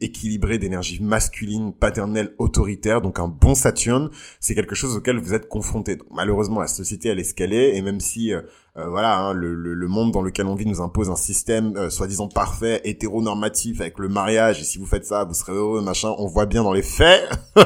équilibrée 0.00 0.58
d'énergie 0.58 1.02
masculine, 1.02 1.72
paternelle, 1.72 2.34
autoritaire, 2.38 3.00
donc 3.00 3.18
un 3.18 3.28
bon 3.28 3.54
Saturne, 3.54 4.10
c'est 4.40 4.54
quelque 4.54 4.74
chose 4.74 4.96
auquel 4.96 5.18
vous 5.18 5.34
êtes 5.34 5.48
confronté. 5.48 5.98
malheureusement, 6.12 6.60
la 6.60 6.66
société 6.66 7.08
elle 7.08 7.18
est 7.18 7.22
escalée 7.22 7.72
et 7.74 7.82
même 7.82 8.00
si 8.00 8.32
euh, 8.78 8.88
voilà, 8.88 9.18
hein, 9.18 9.34
le, 9.34 9.54
le, 9.54 9.88
monde 9.88 10.12
dans 10.12 10.22
lequel 10.22 10.46
on 10.46 10.54
vit 10.54 10.64
nous 10.64 10.80
impose 10.80 11.10
un 11.10 11.16
système 11.16 11.76
euh, 11.76 11.90
soi-disant 11.90 12.28
parfait, 12.28 12.80
hétéronormatif 12.84 13.82
avec 13.82 13.98
le 13.98 14.08
mariage. 14.08 14.60
Et 14.60 14.64
si 14.64 14.78
vous 14.78 14.86
faites 14.86 15.04
ça, 15.04 15.24
vous 15.24 15.34
serez 15.34 15.52
heureux, 15.52 15.82
machin. 15.82 16.14
On 16.16 16.26
voit 16.26 16.46
bien 16.46 16.62
dans 16.62 16.72
les 16.72 16.82
faits 16.82 17.28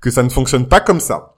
que 0.00 0.10
ça 0.10 0.22
ne 0.22 0.30
fonctionne 0.30 0.66
pas 0.66 0.80
comme 0.80 1.00
ça. 1.00 1.29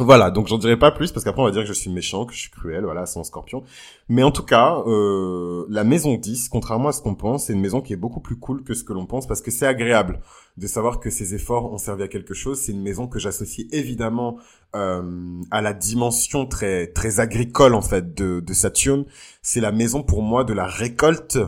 Voilà, 0.00 0.30
donc 0.30 0.46
j'en 0.48 0.56
dirai 0.56 0.78
pas 0.78 0.90
plus 0.90 1.12
parce 1.12 1.24
qu'après 1.24 1.42
on 1.42 1.44
va 1.44 1.50
dire 1.50 1.60
que 1.60 1.68
je 1.68 1.74
suis 1.74 1.90
méchant, 1.90 2.24
que 2.24 2.32
je 2.32 2.40
suis 2.40 2.50
cruel, 2.50 2.84
voilà, 2.84 3.04
c'est 3.04 3.20
un 3.20 3.24
scorpion. 3.24 3.62
Mais 4.08 4.22
en 4.22 4.30
tout 4.30 4.42
cas, 4.42 4.82
euh, 4.86 5.66
la 5.68 5.84
maison 5.84 6.16
10, 6.16 6.48
contrairement 6.48 6.88
à 6.88 6.92
ce 6.92 7.02
qu'on 7.02 7.14
pense, 7.14 7.46
c'est 7.46 7.52
une 7.52 7.60
maison 7.60 7.82
qui 7.82 7.92
est 7.92 7.96
beaucoup 7.96 8.20
plus 8.20 8.36
cool 8.36 8.64
que 8.64 8.72
ce 8.72 8.82
que 8.82 8.94
l'on 8.94 9.04
pense 9.04 9.26
parce 9.26 9.42
que 9.42 9.50
c'est 9.50 9.66
agréable 9.66 10.20
de 10.56 10.66
savoir 10.66 11.00
que 11.00 11.10
ces 11.10 11.34
efforts 11.34 11.70
ont 11.70 11.78
servi 11.78 12.02
à 12.02 12.08
quelque 12.08 12.32
chose. 12.32 12.58
C'est 12.58 12.72
une 12.72 12.82
maison 12.82 13.08
que 13.08 13.18
j'associe 13.18 13.66
évidemment 13.72 14.38
euh, 14.74 15.42
à 15.50 15.60
la 15.60 15.74
dimension 15.74 16.46
très 16.46 16.86
très 16.86 17.20
agricole 17.20 17.74
en 17.74 17.82
fait 17.82 18.14
de, 18.14 18.40
de 18.40 18.52
Saturne. 18.54 19.04
C'est 19.42 19.60
la 19.60 19.72
maison 19.72 20.02
pour 20.02 20.22
moi 20.22 20.44
de 20.44 20.54
la 20.54 20.66
récolte 20.66 21.38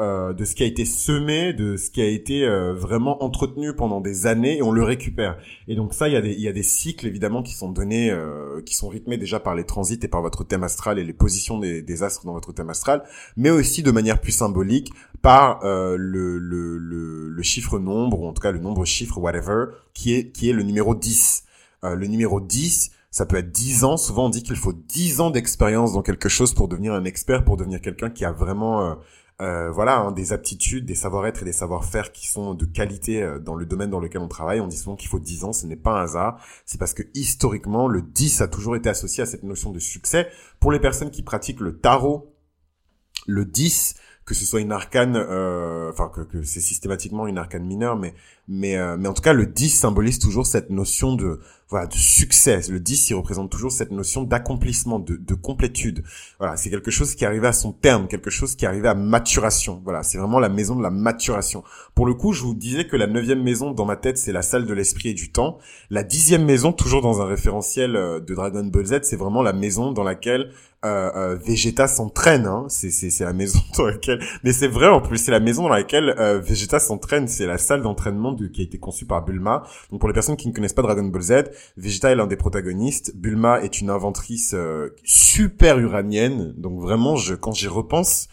euh, 0.00 0.32
de 0.32 0.46
ce 0.46 0.54
qui 0.54 0.62
a 0.62 0.66
été 0.66 0.86
semé, 0.86 1.52
de 1.52 1.76
ce 1.76 1.90
qui 1.90 2.00
a 2.00 2.06
été 2.06 2.46
euh, 2.46 2.72
vraiment 2.72 3.22
entretenu 3.22 3.74
pendant 3.74 4.00
des 4.00 4.26
années 4.26 4.56
et 4.56 4.62
on 4.62 4.72
le 4.72 4.82
récupère. 4.82 5.36
Et 5.68 5.74
donc 5.74 5.92
ça, 5.92 6.08
il 6.08 6.14
y 6.14 6.16
a 6.16 6.22
des, 6.22 6.32
y 6.32 6.48
a 6.48 6.52
des 6.52 6.62
cycles 6.62 7.06
évidemment 7.06 7.42
qui 7.42 7.52
sont 7.52 7.70
donnés, 7.70 8.10
euh, 8.10 8.62
qui 8.62 8.74
sont 8.74 8.88
rythmés 8.88 9.18
déjà 9.18 9.40
par 9.40 9.54
les 9.54 9.64
transits 9.64 10.00
et 10.02 10.08
par 10.08 10.22
votre 10.22 10.42
thème 10.42 10.62
astral 10.62 10.98
et 10.98 11.04
les 11.04 11.12
positions 11.12 11.58
des, 11.58 11.82
des 11.82 12.02
astres 12.02 12.24
dans 12.24 12.32
votre 12.32 12.50
thème 12.52 12.70
astral, 12.70 13.02
mais 13.36 13.50
aussi 13.50 13.82
de 13.82 13.90
manière 13.90 14.22
plus 14.22 14.32
symbolique 14.32 14.90
par 15.20 15.60
le, 15.62 16.38
le, 16.38 16.78
le, 16.78 17.28
le, 17.28 17.42
chiffre 17.42 17.78
nombre, 17.78 18.20
ou 18.20 18.26
en 18.26 18.32
tout 18.32 18.40
cas 18.40 18.52
le 18.52 18.58
nombre 18.58 18.86
chiffre, 18.86 19.18
whatever, 19.18 19.66
qui 19.92 20.14
est, 20.14 20.32
qui 20.32 20.48
est 20.48 20.54
le 20.54 20.62
numéro 20.62 20.94
10. 20.94 21.44
le 21.82 22.06
numéro 22.06 22.40
10, 22.40 22.90
ça 23.10 23.26
peut 23.26 23.36
être 23.36 23.52
10 23.52 23.84
ans. 23.84 23.98
Souvent, 23.98 24.26
on 24.26 24.30
dit 24.30 24.42
qu'il 24.42 24.56
faut 24.56 24.72
10 24.72 25.20
ans 25.20 25.30
d'expérience 25.30 25.92
dans 25.92 26.00
quelque 26.00 26.30
chose 26.30 26.54
pour 26.54 26.68
devenir 26.68 26.94
un 26.94 27.04
expert, 27.04 27.44
pour 27.44 27.58
devenir 27.58 27.82
quelqu'un 27.82 28.08
qui 28.08 28.24
a 28.24 28.32
vraiment 28.32 28.96
euh, 29.40 29.70
voilà, 29.70 29.98
hein, 29.98 30.12
des 30.12 30.32
aptitudes, 30.32 30.84
des 30.84 30.94
savoir-être 30.94 31.42
et 31.42 31.44
des 31.44 31.52
savoir-faire 31.52 32.12
qui 32.12 32.26
sont 32.26 32.54
de 32.54 32.64
qualité 32.64 33.22
euh, 33.22 33.38
dans 33.38 33.54
le 33.54 33.64
domaine 33.66 33.90
dans 33.90 34.00
lequel 34.00 34.20
on 34.20 34.28
travaille. 34.28 34.60
On 34.60 34.66
dit 34.66 34.76
souvent 34.76 34.96
qu'il 34.96 35.08
faut 35.08 35.18
10 35.18 35.44
ans, 35.44 35.52
ce 35.52 35.66
n'est 35.66 35.76
pas 35.76 35.98
un 35.98 36.02
hasard. 36.02 36.40
C'est 36.66 36.78
parce 36.78 36.94
que 36.94 37.02
historiquement, 37.14 37.88
le 37.88 38.02
10 38.02 38.42
a 38.42 38.48
toujours 38.48 38.76
été 38.76 38.88
associé 38.88 39.22
à 39.22 39.26
cette 39.26 39.42
notion 39.42 39.70
de 39.70 39.78
succès. 39.78 40.28
Pour 40.60 40.72
les 40.72 40.80
personnes 40.80 41.10
qui 41.10 41.22
pratiquent 41.22 41.60
le 41.60 41.78
tarot, 41.78 42.34
le 43.26 43.44
10 43.44 43.94
que 44.30 44.36
ce 44.36 44.44
soit 44.44 44.60
une 44.60 44.70
arcane, 44.70 45.16
euh, 45.16 45.90
enfin 45.90 46.08
que, 46.08 46.20
que 46.20 46.44
c'est 46.44 46.60
systématiquement 46.60 47.26
une 47.26 47.36
arcane 47.36 47.64
mineure, 47.64 47.96
mais 47.96 48.14
mais 48.46 48.76
euh, 48.76 48.96
mais 48.96 49.08
en 49.08 49.12
tout 49.12 49.22
cas 49.22 49.32
le 49.32 49.44
10 49.44 49.70
symbolise 49.70 50.20
toujours 50.20 50.46
cette 50.46 50.70
notion 50.70 51.16
de 51.16 51.40
voilà 51.70 51.86
de 51.86 51.94
succès. 51.94 52.60
Le 52.68 52.80
10 52.80 53.10
il 53.10 53.14
représente 53.14 53.50
toujours 53.50 53.72
cette 53.72 53.92
notion 53.92 54.24
d'accomplissement, 54.24 54.98
de, 54.98 55.16
de 55.16 55.34
complétude. 55.34 56.02
Voilà, 56.38 56.56
c'est 56.56 56.68
quelque 56.68 56.90
chose 56.90 57.14
qui 57.14 57.24
arrivait 57.24 57.46
à 57.46 57.52
son 57.52 57.72
terme, 57.72 58.08
quelque 58.08 58.30
chose 58.30 58.56
qui 58.56 58.66
arrivait 58.66 58.88
à 58.88 58.94
maturation. 58.94 59.80
Voilà, 59.84 60.02
c'est 60.02 60.18
vraiment 60.18 60.40
la 60.40 60.48
maison 60.48 60.74
de 60.76 60.82
la 60.82 60.90
maturation. 60.90 61.62
Pour 61.94 62.06
le 62.06 62.14
coup, 62.14 62.32
je 62.32 62.42
vous 62.42 62.54
disais 62.54 62.86
que 62.86 62.96
la 62.96 63.06
neuvième 63.06 63.42
maison 63.42 63.70
dans 63.70 63.84
ma 63.84 63.96
tête 63.96 64.18
c'est 64.18 64.32
la 64.32 64.42
salle 64.42 64.66
de 64.66 64.74
l'esprit 64.74 65.10
et 65.10 65.14
du 65.14 65.30
temps. 65.30 65.58
La 65.90 66.02
dixième 66.02 66.44
maison, 66.44 66.72
toujours 66.72 67.02
dans 67.02 67.20
un 67.22 67.26
référentiel 67.26 67.96
euh, 67.96 68.20
de 68.20 68.34
Dragon 68.34 68.64
Ball 68.64 68.86
Z, 68.86 69.00
c'est 69.02 69.16
vraiment 69.16 69.42
la 69.42 69.52
maison 69.52 69.92
dans 69.92 70.04
laquelle 70.04 70.50
euh, 70.82 71.10
euh, 71.14 71.36
Vegeta 71.36 71.86
s'entraîne. 71.86 72.46
Hein. 72.46 72.64
C'est, 72.68 72.90
c'est, 72.90 73.10
c'est 73.10 73.24
la 73.24 73.34
maison 73.34 73.58
dans 73.76 73.84
laquelle... 73.84 74.20
Mais 74.44 74.52
c'est 74.52 74.68
vrai 74.68 74.88
en 74.88 75.00
plus, 75.00 75.18
c'est 75.18 75.30
la 75.30 75.40
maison 75.40 75.64
dans 75.64 75.68
laquelle 75.68 76.14
euh, 76.18 76.40
Vegeta 76.40 76.78
s'entraîne. 76.78 77.28
C'est 77.28 77.46
la 77.46 77.58
salle 77.58 77.82
d'entraînement 77.82 78.32
de... 78.32 78.46
qui 78.46 78.62
a 78.62 78.64
été 78.64 78.78
conçue 78.78 79.04
par 79.04 79.24
Bulma. 79.24 79.62
Donc 79.90 80.00
pour 80.00 80.08
les 80.08 80.14
personnes 80.14 80.36
qui 80.36 80.48
ne 80.48 80.54
connaissent 80.54 80.72
pas 80.72 80.82
Dragon 80.82 81.04
Ball 81.04 81.22
Z, 81.22 81.32
Vegeta 81.76 82.10
est 82.10 82.16
l'un 82.16 82.26
des 82.26 82.36
protagonistes. 82.36 83.16
Bulma 83.16 83.60
est 83.62 83.80
une 83.80 83.90
inventrice 83.90 84.52
euh, 84.54 84.90
super 85.04 85.78
uranienne. 85.78 86.54
Donc 86.56 86.80
vraiment, 86.80 87.16
je, 87.16 87.34
quand 87.34 87.52
j'y 87.52 87.68
repense, 87.68 88.28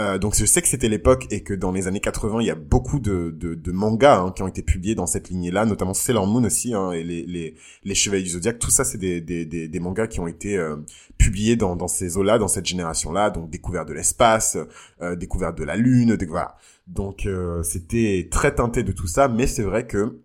euh, 0.00 0.18
donc 0.18 0.34
je 0.34 0.46
sais 0.46 0.62
que 0.62 0.68
c'était 0.68 0.88
l'époque 0.88 1.26
et 1.30 1.42
que 1.42 1.52
dans 1.52 1.72
les 1.72 1.86
années 1.86 2.00
80, 2.00 2.40
il 2.40 2.46
y 2.46 2.50
a 2.50 2.54
beaucoup 2.54 3.00
de, 3.00 3.34
de, 3.36 3.54
de 3.54 3.72
mangas 3.72 4.18
hein, 4.18 4.32
qui 4.34 4.42
ont 4.42 4.48
été 4.48 4.62
publiés 4.62 4.94
dans 4.94 5.06
cette 5.06 5.28
lignée-là, 5.28 5.66
notamment 5.66 5.92
Sailor 5.92 6.26
Moon 6.26 6.42
aussi, 6.44 6.72
hein, 6.72 6.92
et 6.92 7.02
les, 7.02 7.26
les, 7.26 7.54
les 7.84 7.94
Chevaliers 7.94 8.22
du 8.22 8.30
Zodiaque. 8.30 8.58
Tout 8.58 8.70
ça, 8.70 8.84
c'est 8.84 8.96
des, 8.96 9.20
des, 9.20 9.44
des, 9.44 9.68
des, 9.68 9.80
mangas 9.80 10.06
qui 10.06 10.20
ont 10.20 10.26
été 10.26 10.56
euh, 10.56 10.76
publiés 11.18 11.56
dans, 11.56 11.76
dans 11.76 11.88
ces 11.88 12.16
eaux-là, 12.16 12.38
dans 12.38 12.48
cette 12.48 12.66
génération-là. 12.66 13.30
Donc 13.30 13.50
découverte 13.50 13.88
de 13.88 13.94
l'espace, 13.94 14.56
euh, 15.02 15.16
découverte 15.16 15.58
de 15.58 15.64
la 15.64 15.76
Lune, 15.76 16.16
voilà. 16.28 16.56
Donc 16.86 17.26
euh, 17.26 17.62
c'était 17.62 18.28
très 18.30 18.54
teinté 18.54 18.82
de 18.82 18.92
tout 18.92 19.06
ça, 19.06 19.28
mais 19.28 19.46
c'est 19.46 19.62
vrai 19.62 19.86
que 19.86 20.18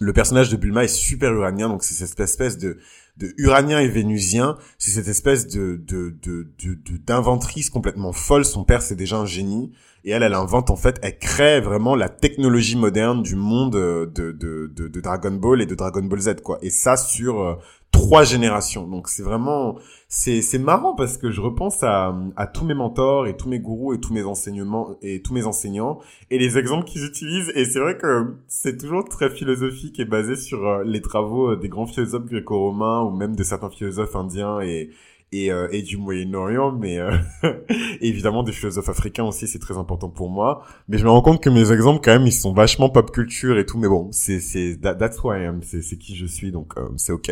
le 0.00 0.12
personnage 0.14 0.48
de 0.48 0.56
Bulma 0.56 0.84
est 0.84 0.88
super 0.88 1.32
uranien, 1.32 1.68
donc 1.68 1.84
c'est 1.84 1.94
cette 1.94 2.18
espèce 2.20 2.58
de 2.58 2.78
de 3.18 3.34
uranien 3.36 3.80
et 3.80 3.88
vénusien, 3.88 4.56
c'est 4.78 4.92
cette 4.92 5.08
espèce 5.08 5.46
de 5.46 5.76
de 5.76 6.16
de 6.22 6.46
d'inventrice 7.06 7.68
complètement 7.68 8.12
folle. 8.12 8.46
Son 8.46 8.64
père 8.64 8.80
c'est 8.80 8.96
déjà 8.96 9.18
un 9.18 9.26
génie 9.26 9.72
et 10.04 10.12
elle 10.12 10.22
elle 10.22 10.32
invente 10.32 10.70
en 10.70 10.76
fait, 10.76 10.98
elle 11.02 11.18
crée 11.18 11.60
vraiment 11.60 11.94
la 11.94 12.08
technologie 12.08 12.76
moderne 12.76 13.22
du 13.22 13.36
monde 13.36 13.74
de 13.74 14.10
de 14.32 14.32
de, 14.74 14.88
de 14.88 15.00
Dragon 15.00 15.32
Ball 15.32 15.60
et 15.60 15.66
de 15.66 15.74
Dragon 15.74 16.02
Ball 16.02 16.20
Z 16.20 16.36
quoi. 16.42 16.58
Et 16.62 16.70
ça 16.70 16.96
sur 16.96 17.42
euh, 17.42 17.56
trois 18.00 18.24
générations. 18.24 18.86
Donc 18.86 19.08
c'est 19.08 19.22
vraiment 19.22 19.76
c'est 20.08 20.42
c'est 20.42 20.58
marrant 20.58 20.94
parce 20.94 21.18
que 21.18 21.30
je 21.30 21.40
repense 21.40 21.82
à 21.82 22.16
à 22.36 22.46
tous 22.46 22.64
mes 22.64 22.74
mentors 22.74 23.26
et 23.26 23.36
tous 23.36 23.48
mes 23.48 23.60
gourous 23.60 23.92
et 23.92 24.00
tous 24.00 24.12
mes 24.12 24.24
enseignements 24.24 24.96
et 25.02 25.22
tous 25.22 25.34
mes 25.34 25.44
enseignants 25.44 26.00
et 26.30 26.38
les 26.38 26.58
exemples 26.58 26.84
qu'ils 26.84 27.04
utilisent 27.04 27.52
et 27.54 27.64
c'est 27.64 27.78
vrai 27.78 27.96
que 27.96 28.36
c'est 28.48 28.76
toujours 28.78 29.04
très 29.04 29.30
philosophique 29.30 30.00
et 30.00 30.04
basé 30.04 30.34
sur 30.34 30.66
euh, 30.66 30.84
les 30.84 31.02
travaux 31.02 31.50
euh, 31.50 31.56
des 31.56 31.68
grands 31.68 31.86
philosophes 31.86 32.26
gréco-romains 32.26 33.02
ou 33.02 33.10
même 33.10 33.36
de 33.36 33.42
certains 33.42 33.70
philosophes 33.70 34.16
indiens 34.16 34.60
et 34.60 34.90
et, 35.32 35.52
euh, 35.52 35.68
et 35.70 35.82
du 35.82 35.96
Moyen-Orient, 35.96 36.72
mais 36.72 36.98
euh, 36.98 37.16
évidemment 38.00 38.42
des 38.42 38.52
philosophes 38.52 38.88
africains 38.88 39.24
aussi, 39.24 39.46
c'est 39.46 39.58
très 39.58 39.76
important 39.76 40.08
pour 40.08 40.28
moi. 40.28 40.64
Mais 40.88 40.98
je 40.98 41.04
me 41.04 41.10
rends 41.10 41.22
compte 41.22 41.42
que 41.42 41.50
mes 41.50 41.70
exemples, 41.72 42.00
quand 42.04 42.12
même, 42.12 42.26
ils 42.26 42.32
sont 42.32 42.52
vachement 42.52 42.90
pop 42.90 43.10
culture 43.12 43.56
et 43.58 43.64
tout. 43.64 43.78
Mais 43.78 43.88
bon, 43.88 44.08
c'est 44.12 44.40
c'est 44.40 44.78
that's 44.80 45.22
who 45.22 45.32
I 45.32 45.44
am, 45.44 45.62
c'est 45.62 45.82
c'est 45.82 45.96
qui 45.96 46.16
je 46.16 46.26
suis, 46.26 46.50
donc 46.50 46.72
euh, 46.76 46.88
c'est 46.96 47.12
ok. 47.12 47.30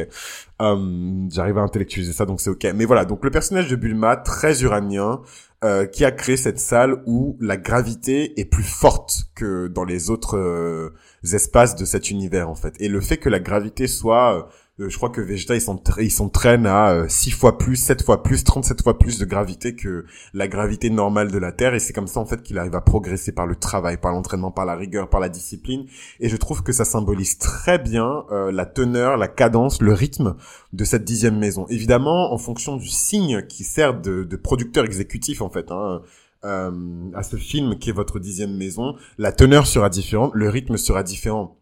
Um, 0.61 1.28
J'arrive 1.33 1.59
à 1.59 1.62
intellectualiser 1.62 2.12
ça, 2.12 2.25
donc 2.25 2.40
c'est 2.40 2.50
ok. 2.50 2.67
Mais 2.75 2.85
voilà, 2.85 3.05
donc 3.05 3.25
le 3.25 3.31
personnage 3.31 3.69
de 3.69 3.76
Bulma, 3.76 4.17
très 4.17 4.62
uranien, 4.62 5.21
euh, 5.64 5.87
qui 5.87 6.05
a 6.05 6.12
créé 6.12 6.37
cette 6.37 6.61
salle 6.61 7.02
où 7.07 7.37
la 7.40 7.57
gravité 7.57 8.38
est 8.40 8.45
plus 8.45 8.62
forte 8.62 9.25
que 9.35 9.67
dans 9.67 9.85
les 9.85 10.09
autres 10.11 10.92
espaces 11.25 11.75
de 11.75 11.85
cet 11.85 12.11
univers 12.11 12.49
en 12.49 12.55
fait. 12.55 12.75
Et 12.81 12.88
le 12.88 13.01
fait 13.01 13.16
que 13.16 13.29
la 13.29 13.40
gravité 13.40 13.87
soit 13.87 14.38
euh, 14.38 14.42
je 14.79 14.97
crois 14.97 15.11
que 15.11 15.21
Vegeta 15.21 15.57
ils 15.57 16.11
s'entraînent 16.11 16.67
à 16.67 17.09
6 17.09 17.31
euh, 17.31 17.37
fois 17.37 17.59
plus, 17.59 17.77
7 17.77 18.05
fois 18.05 18.23
plus, 18.23 18.45
37 18.45 18.83
fois 18.83 18.99
plus 18.99 19.19
de 19.19 19.25
gravité 19.25 19.75
que 19.75 20.05
la 20.35 20.47
gravité 20.47 20.88
normale 20.88 21.33
de 21.33 21.38
la 21.38 21.51
Terre 21.51 21.75
et 21.75 21.81
c'est 21.81 21.93
comme 21.93 22.07
ça 22.07 22.21
en 22.21 22.27
fait 22.27 22.43
qu'il 22.43 22.59
arrive 22.59 22.77
à 22.77 22.81
progresser 22.81 23.33
par 23.33 23.47
le 23.47 23.57
travail, 23.57 23.97
par 23.97 24.12
l'entraînement, 24.12 24.53
par 24.53 24.67
la 24.67 24.77
rigueur, 24.77 25.11
par 25.11 25.19
la 25.19 25.29
discipline 25.29 25.87
et 26.21 26.29
je 26.29 26.37
trouve 26.37 26.62
que 26.62 26.73
ça 26.73 26.85
symbolise 26.85 27.38
très 27.38 27.79
bien 27.79 28.25
euh, 28.31 28.53
la 28.53 28.67
teneur, 28.67 29.17
la 29.17 29.27
cadence, 29.27 29.83
le 29.83 29.93
rythme 29.93 30.37
de 30.73 30.85
cette 30.85 31.05
dixième 31.05 31.38
maison. 31.38 31.67
Évidemment, 31.69 32.33
en 32.33 32.38
fonction 32.38 32.77
du 32.77 32.88
signe 32.88 33.43
qui 33.49 33.64
sert 33.64 34.01
de, 34.01 34.25
producteur 34.37 34.85
exécutif 34.85 35.43
en 35.43 35.51
fait, 35.51 35.73
hein, 35.73 36.03
euh, 36.45 36.71
à 37.14 37.25
ce 37.25 37.35
film 37.35 37.79
qui 37.81 37.91
est 37.91 37.93
votre 37.93 38.21
dixième 38.21 38.57
maison, 38.57 38.95
la 39.19 39.33
teneur 39.33 39.67
sera 39.67 39.88
différente, 39.88 40.31
le 40.35 40.49
rythme 40.49 40.77
sera 40.77 41.03
différent. 41.03 41.58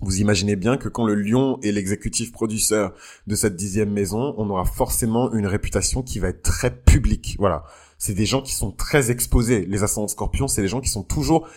Vous 0.00 0.20
imaginez 0.20 0.54
bien 0.54 0.76
que 0.76 0.88
quand 0.88 1.04
le 1.04 1.14
lion 1.14 1.58
est 1.62 1.72
l'exécutif 1.72 2.30
producteur 2.30 2.94
de 3.26 3.34
cette 3.34 3.56
dixième 3.56 3.90
maison, 3.90 4.34
on 4.38 4.48
aura 4.50 4.64
forcément 4.64 5.32
une 5.32 5.46
réputation 5.46 6.02
qui 6.02 6.20
va 6.20 6.28
être 6.28 6.42
très 6.42 6.70
publique. 6.70 7.36
Voilà. 7.38 7.64
C'est 7.98 8.14
des 8.14 8.26
gens 8.26 8.40
qui 8.40 8.54
sont 8.54 8.70
très 8.70 9.10
exposés. 9.10 9.66
Les 9.66 9.82
ascendants 9.82 10.06
scorpions, 10.06 10.46
c'est 10.46 10.62
des 10.62 10.68
gens 10.68 10.80
qui 10.80 10.88
sont 10.88 11.02
toujours 11.02 11.48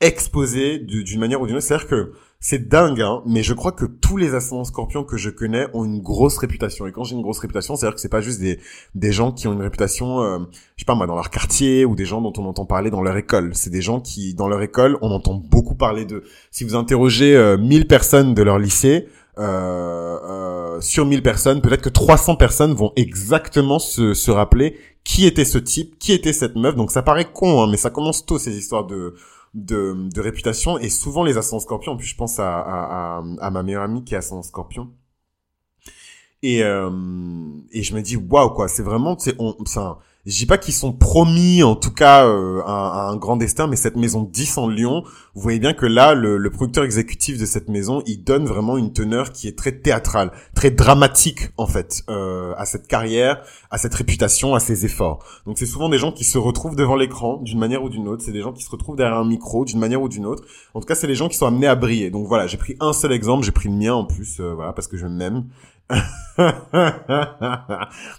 exposés 0.00 0.78
d'une 0.78 1.20
manière 1.20 1.40
ou 1.40 1.46
d'une 1.46 1.56
autre. 1.56 1.64
C'est-à-dire 1.64 1.88
que 1.88 2.12
c'est 2.40 2.68
dingue, 2.68 3.00
hein, 3.00 3.22
mais 3.26 3.42
je 3.42 3.54
crois 3.54 3.72
que 3.72 3.84
tous 3.84 4.16
les 4.16 4.34
ascendants 4.34 4.64
scorpions 4.64 5.04
que 5.04 5.16
je 5.16 5.30
connais 5.30 5.66
ont 5.74 5.84
une 5.84 6.00
grosse 6.00 6.38
réputation. 6.38 6.86
Et 6.86 6.92
quand 6.92 7.04
j'ai 7.04 7.16
une 7.16 7.22
grosse 7.22 7.38
réputation, 7.38 7.76
c'est-à-dire 7.76 7.94
que 7.94 8.00
c'est 8.00 8.08
pas 8.08 8.20
juste 8.20 8.40
des, 8.40 8.60
des 8.94 9.12
gens 9.12 9.32
qui 9.32 9.48
ont 9.48 9.52
une 9.52 9.62
réputation, 9.62 10.20
euh, 10.22 10.38
je 10.76 10.82
sais 10.82 10.86
pas 10.86 10.94
moi, 10.94 11.06
dans 11.06 11.14
leur 11.14 11.30
quartier 11.30 11.84
ou 11.84 11.94
des 11.96 12.04
gens 12.04 12.20
dont 12.20 12.32
on 12.36 12.44
entend 12.46 12.66
parler 12.66 12.90
dans 12.90 13.02
leur 13.02 13.16
école. 13.16 13.50
C'est 13.54 13.70
des 13.70 13.82
gens 13.82 14.00
qui, 14.00 14.34
dans 14.34 14.48
leur 14.48 14.62
école, 14.62 14.98
on 15.02 15.10
entend 15.10 15.34
beaucoup 15.34 15.74
parler 15.74 16.04
d'eux. 16.04 16.24
Si 16.50 16.64
vous 16.64 16.74
interrogez 16.74 17.36
euh, 17.36 17.56
1000 17.56 17.86
personnes 17.86 18.34
de 18.34 18.42
leur 18.42 18.58
lycée, 18.58 19.08
euh, 19.38 20.18
euh, 20.24 20.80
sur 20.80 21.04
1000 21.04 21.22
personnes, 21.22 21.60
peut-être 21.60 21.82
que 21.82 21.90
300 21.90 22.36
personnes 22.36 22.72
vont 22.72 22.92
exactement 22.96 23.78
se, 23.78 24.14
se 24.14 24.30
rappeler 24.30 24.78
qui 25.04 25.26
était 25.26 25.44
ce 25.44 25.58
type, 25.58 25.98
qui 25.98 26.12
était 26.12 26.32
cette 26.32 26.56
meuf. 26.56 26.74
Donc 26.74 26.90
ça 26.90 27.02
paraît 27.02 27.26
con, 27.30 27.62
hein, 27.62 27.68
mais 27.70 27.76
ça 27.76 27.90
commence 27.90 28.24
tôt 28.24 28.38
ces 28.38 28.56
histoires 28.56 28.86
de 28.86 29.14
de, 29.56 30.08
de 30.12 30.20
réputation 30.20 30.78
et 30.78 30.90
souvent 30.90 31.24
les 31.24 31.38
ascendants 31.38 31.60
scorpions. 31.60 31.92
En 31.92 31.96
plus 31.96 32.06
je 32.06 32.14
pense 32.14 32.38
à, 32.38 32.58
à, 32.58 33.22
à, 33.40 33.50
ma 33.50 33.62
meilleure 33.62 33.82
amie 33.82 34.04
qui 34.04 34.14
est 34.14 34.18
ascendant 34.18 34.42
scorpion. 34.42 34.92
Et 36.42 36.62
euh, 36.62 36.90
et 37.72 37.82
je 37.82 37.94
me 37.94 38.02
dis 38.02 38.16
waouh 38.16 38.50
quoi 38.50 38.68
c'est 38.68 38.82
vraiment 38.82 39.18
c'est 39.18 39.36
ça 39.64 39.98
je 40.26 40.36
dis 40.36 40.46
pas 40.46 40.58
qu'ils 40.58 40.74
sont 40.74 40.92
promis, 40.92 41.62
en 41.62 41.76
tout 41.76 41.92
cas, 41.92 42.26
euh, 42.26 42.60
à, 42.66 43.08
un 43.08 43.16
grand 43.16 43.36
destin, 43.36 43.68
mais 43.68 43.76
cette 43.76 43.96
maison 43.96 44.22
10 44.22 44.58
en 44.58 44.68
Lyon, 44.68 45.04
vous 45.34 45.40
voyez 45.40 45.60
bien 45.60 45.72
que 45.72 45.86
là, 45.86 46.14
le, 46.14 46.50
producteur 46.50 46.82
exécutif 46.82 47.38
de 47.38 47.46
cette 47.46 47.68
maison, 47.68 48.02
il 48.06 48.24
donne 48.24 48.44
vraiment 48.44 48.76
une 48.76 48.92
teneur 48.92 49.30
qui 49.30 49.46
est 49.46 49.56
très 49.56 49.70
théâtrale, 49.70 50.32
très 50.54 50.72
dramatique, 50.72 51.50
en 51.56 51.68
fait, 51.68 52.02
euh, 52.08 52.54
à 52.56 52.64
cette 52.64 52.88
carrière, 52.88 53.40
à 53.70 53.78
cette 53.78 53.94
réputation, 53.94 54.56
à 54.56 54.60
ses 54.60 54.84
efforts. 54.84 55.24
Donc 55.46 55.58
c'est 55.58 55.66
souvent 55.66 55.88
des 55.88 55.98
gens 55.98 56.10
qui 56.10 56.24
se 56.24 56.38
retrouvent 56.38 56.74
devant 56.76 56.96
l'écran, 56.96 57.36
d'une 57.36 57.60
manière 57.60 57.84
ou 57.84 57.88
d'une 57.88 58.08
autre. 58.08 58.24
C'est 58.24 58.32
des 58.32 58.42
gens 58.42 58.52
qui 58.52 58.64
se 58.64 58.70
retrouvent 58.70 58.96
derrière 58.96 59.18
un 59.18 59.24
micro, 59.24 59.64
d'une 59.64 59.78
manière 59.78 60.02
ou 60.02 60.08
d'une 60.08 60.26
autre. 60.26 60.42
En 60.74 60.80
tout 60.80 60.86
cas, 60.86 60.96
c'est 60.96 61.06
les 61.06 61.14
gens 61.14 61.28
qui 61.28 61.36
sont 61.36 61.46
amenés 61.46 61.68
à 61.68 61.76
briller. 61.76 62.10
Donc 62.10 62.26
voilà, 62.26 62.48
j'ai 62.48 62.56
pris 62.56 62.76
un 62.80 62.92
seul 62.92 63.12
exemple, 63.12 63.44
j'ai 63.44 63.52
pris 63.52 63.68
le 63.68 63.76
mien 63.76 63.94
en 63.94 64.04
plus, 64.04 64.40
euh, 64.40 64.54
voilà, 64.54 64.72
parce 64.72 64.88
que 64.88 64.96
je 64.96 65.06
m'aime. 65.06 65.44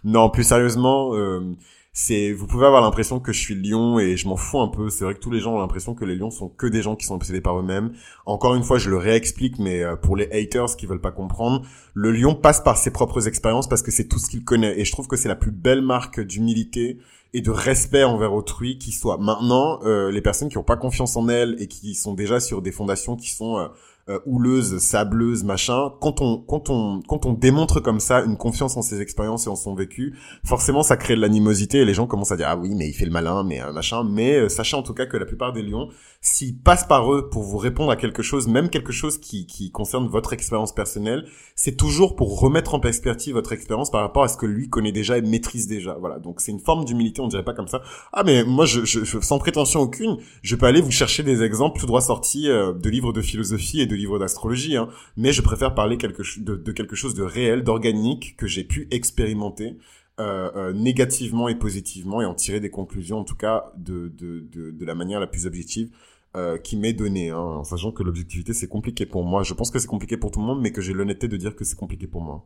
non, 0.06 0.30
plus 0.30 0.46
sérieusement... 0.46 1.14
Euh, 1.14 1.58
c'est 2.00 2.32
vous 2.32 2.46
pouvez 2.46 2.68
avoir 2.68 2.84
l'impression 2.84 3.20
que 3.20 3.34
je 3.34 3.40
suis 3.40 3.56
lion 3.56 3.98
et 3.98 4.18
je 4.18 4.28
m'en 4.28 4.36
fous 4.36 4.60
un 4.60 4.68
peu. 4.68 4.88
C'est 4.92 5.04
vrai 5.04 5.16
que 5.16 5.20
tous 5.20 5.32
les 5.32 5.40
gens 5.40 5.56
ont 5.56 5.60
l'impression 5.60 5.96
que 5.96 6.06
les 6.06 6.16
lions 6.16 6.30
sont 6.30 6.48
que 6.48 6.68
des 6.68 6.84
gens 6.84 6.96
qui 6.96 7.08
sont 7.08 7.16
obsédés 7.16 7.42
par 7.42 7.60
eux-mêmes. 7.60 7.92
Encore 8.28 8.54
une 8.54 8.62
fois 8.62 8.78
je 8.78 8.92
le 8.92 8.98
réexplique 8.98 9.58
mais 9.58 9.82
euh, 9.82 9.96
pour 9.96 10.16
les 10.16 10.30
haters 10.32 10.76
qui 10.78 10.86
veulent 10.86 11.02
pas 11.02 11.10
comprendre 11.10 11.66
le 11.96 12.12
lion 12.12 12.36
passe 12.36 12.62
par 12.62 12.78
ses 12.78 12.92
propres 12.92 13.28
expériences 13.28 13.68
parce 13.68 13.82
que 13.82 13.90
c'est 13.90 14.08
tout 14.08 14.20
ce 14.20 14.30
qu'il 14.30 14.44
connaît. 14.44 14.80
Et 14.80 14.86
je 14.86 14.92
trouve 14.92 15.08
que 15.08 15.16
c'est 15.16 15.28
la 15.28 15.36
plus 15.36 15.50
belle 15.50 15.82
marque 15.82 16.20
d'humilité 16.20 17.00
et 17.34 17.42
de 17.42 17.50
respect 17.50 18.04
envers 18.04 18.32
autrui 18.32 18.78
qui 18.78 18.92
soit 18.92 19.18
maintenant 19.18 19.80
euh, 19.84 20.12
les 20.12 20.22
personnes 20.22 20.50
qui 20.50 20.60
ont 20.60 20.64
pas 20.64 20.78
confiance 20.78 21.18
en 21.18 21.28
elles 21.30 21.56
et 21.58 21.66
qui 21.66 21.96
sont 21.96 22.14
déjà 22.14 22.40
sur 22.40 22.62
des 22.62 22.72
fondations 22.72 23.16
qui 23.16 23.32
sont 23.32 23.58
euh, 23.58 23.68
euh, 24.10 24.20
houleuse, 24.26 24.78
sableuse, 24.80 25.44
machin, 25.44 25.92
quand 26.02 26.22
on 26.22 26.38
quand 26.38 26.70
on 26.70 27.02
quand 27.08 27.26
on 27.26 27.34
démontre 27.34 27.80
comme 27.80 28.00
ça 28.00 28.24
une 28.24 28.38
confiance 28.38 28.78
en 28.78 28.82
ses 28.82 29.02
expériences 29.02 29.48
et 29.48 29.50
en 29.50 29.56
son 29.56 29.76
vécu, 29.76 30.18
forcément 30.46 30.84
ça 30.84 30.98
crée 30.98 31.16
de 31.16 31.22
l'animosité 31.22 31.80
et 31.80 31.86
les 31.86 31.94
gens 31.94 32.08
commencent 32.08 32.32
à 32.32 32.38
dire 32.38 32.48
ah 32.50 32.58
oui 32.58 32.74
mais 32.76 32.88
il 32.88 32.94
fait 32.94 33.06
le 33.06 33.12
malin 33.12 33.44
mais 33.44 33.62
euh, 33.62 33.72
machin. 33.72 34.04
Mais 34.04 34.36
euh, 34.36 34.50
sachez 34.50 34.76
en 34.76 34.84
tout 34.84 34.94
cas 34.94 35.06
que 35.06 35.18
la 35.18 35.26
plupart 35.26 35.54
des 35.54 35.62
lions, 35.62 35.90
s'ils 36.22 36.58
passent 36.58 36.88
par 36.88 37.14
eux 37.14 37.30
pour 37.30 37.44
vous 37.44 37.58
répondre 37.58 37.92
à 37.92 37.96
quelque 37.96 38.24
chose, 38.24 38.48
même 38.48 38.70
quelque 38.70 38.92
chose 38.92 39.18
qui 39.18 39.46
qui 39.46 39.72
concerne 39.72 40.08
votre 40.08 40.34
expérience 40.34 40.74
personnelle, 40.74 41.26
c'est 41.56 41.76
toujours 41.76 42.16
pour 42.16 42.40
remettre 42.40 42.76
en 42.76 42.80
perspective 42.80 43.34
votre 43.34 43.54
expérience 43.54 43.92
par 43.92 44.02
rapport 44.02 44.24
à 44.24 44.28
ce 44.28 44.38
que 44.38 44.46
lui 44.46 44.70
connaît 44.70 44.92
déjà 44.92 45.18
et 45.18 45.22
maîtrise 45.22 45.68
déjà. 45.68 45.98
Voilà 46.00 46.20
donc 46.20 46.42
c'est 46.42 46.52
une 46.52 46.60
forme 46.60 46.86
d'humilité. 46.86 47.22
on 47.22 47.28
dirait 47.28 47.44
pas 47.44 47.54
comme 47.54 47.68
ça. 47.68 47.82
Ah 48.14 48.24
mais 48.24 48.44
moi, 48.44 48.66
je, 48.66 48.86
je, 48.86 49.20
sans 49.22 49.40
prétention 49.40 49.82
aucune, 49.82 50.18
je 50.42 50.56
peux 50.56 50.66
aller 50.66 50.82
vous 50.82 50.92
chercher 50.92 51.24
des 51.24 51.44
exemples 51.44 51.80
tout 51.80 51.86
droit 51.86 52.02
sortis 52.02 52.50
euh, 52.50 52.74
de 52.74 52.90
livres 52.90 53.14
de 53.14 53.22
philosophie 53.22 53.82
et 53.82 53.86
de 53.86 53.96
livres 53.98 54.20
d'astrologie. 54.20 54.78
Hein. 54.78 54.90
Mais 55.18 55.34
je 55.34 55.42
préfère 55.42 55.76
parler 55.76 55.98
quelque 55.98 56.24
de, 56.40 56.56
de 56.56 56.72
quelque 56.72 56.96
chose 56.96 57.16
de 57.16 57.24
réel, 57.24 57.64
d'organique 57.64 58.36
que 58.38 58.48
j'ai 58.48 58.64
pu 58.64 58.88
expérimenter. 58.92 59.78
Euh, 60.20 60.50
euh, 60.56 60.74
négativement 60.74 61.48
et 61.48 61.54
positivement 61.54 62.24
et 62.24 62.26
en 62.26 62.34
tirer 62.34 62.60
des 62.60 62.72
conclusions 62.72 63.20
en 63.20 63.24
tout 63.24 63.36
cas 63.36 63.72
de, 63.78 64.08
de, 64.08 64.40
de, 64.50 64.84
la 64.84 64.96
manière 64.96 65.20
la 65.20 65.28
plus 65.28 65.46
objective 65.46 65.92
euh, 66.36 66.58
qui 66.58 66.76
m'est 66.76 66.94
donné, 66.94 67.30
hein, 67.30 67.38
en 67.38 67.64
sachant 67.64 67.92
que 67.92 68.02
l'objectivité 68.02 68.52
c'est 68.56 68.68
compliqué 68.68 69.06
pour 69.06 69.24
moi. 69.24 69.44
Je 69.44 69.54
pense 69.54 69.70
que 69.70 69.78
c'est 69.78 69.86
compliqué 69.86 70.18
pour 70.18 70.32
tout 70.32 70.40
le 70.40 70.48
monde, 70.48 70.60
mais 70.60 70.72
que 70.72 70.82
j'ai 70.82 70.94
l'honnêteté 70.94 71.28
de 71.28 71.38
dire 71.38 71.56
que 71.56 71.64
c'est 71.64 71.76
compliqué 71.76 72.08
pour 72.08 72.22
moi. 72.22 72.46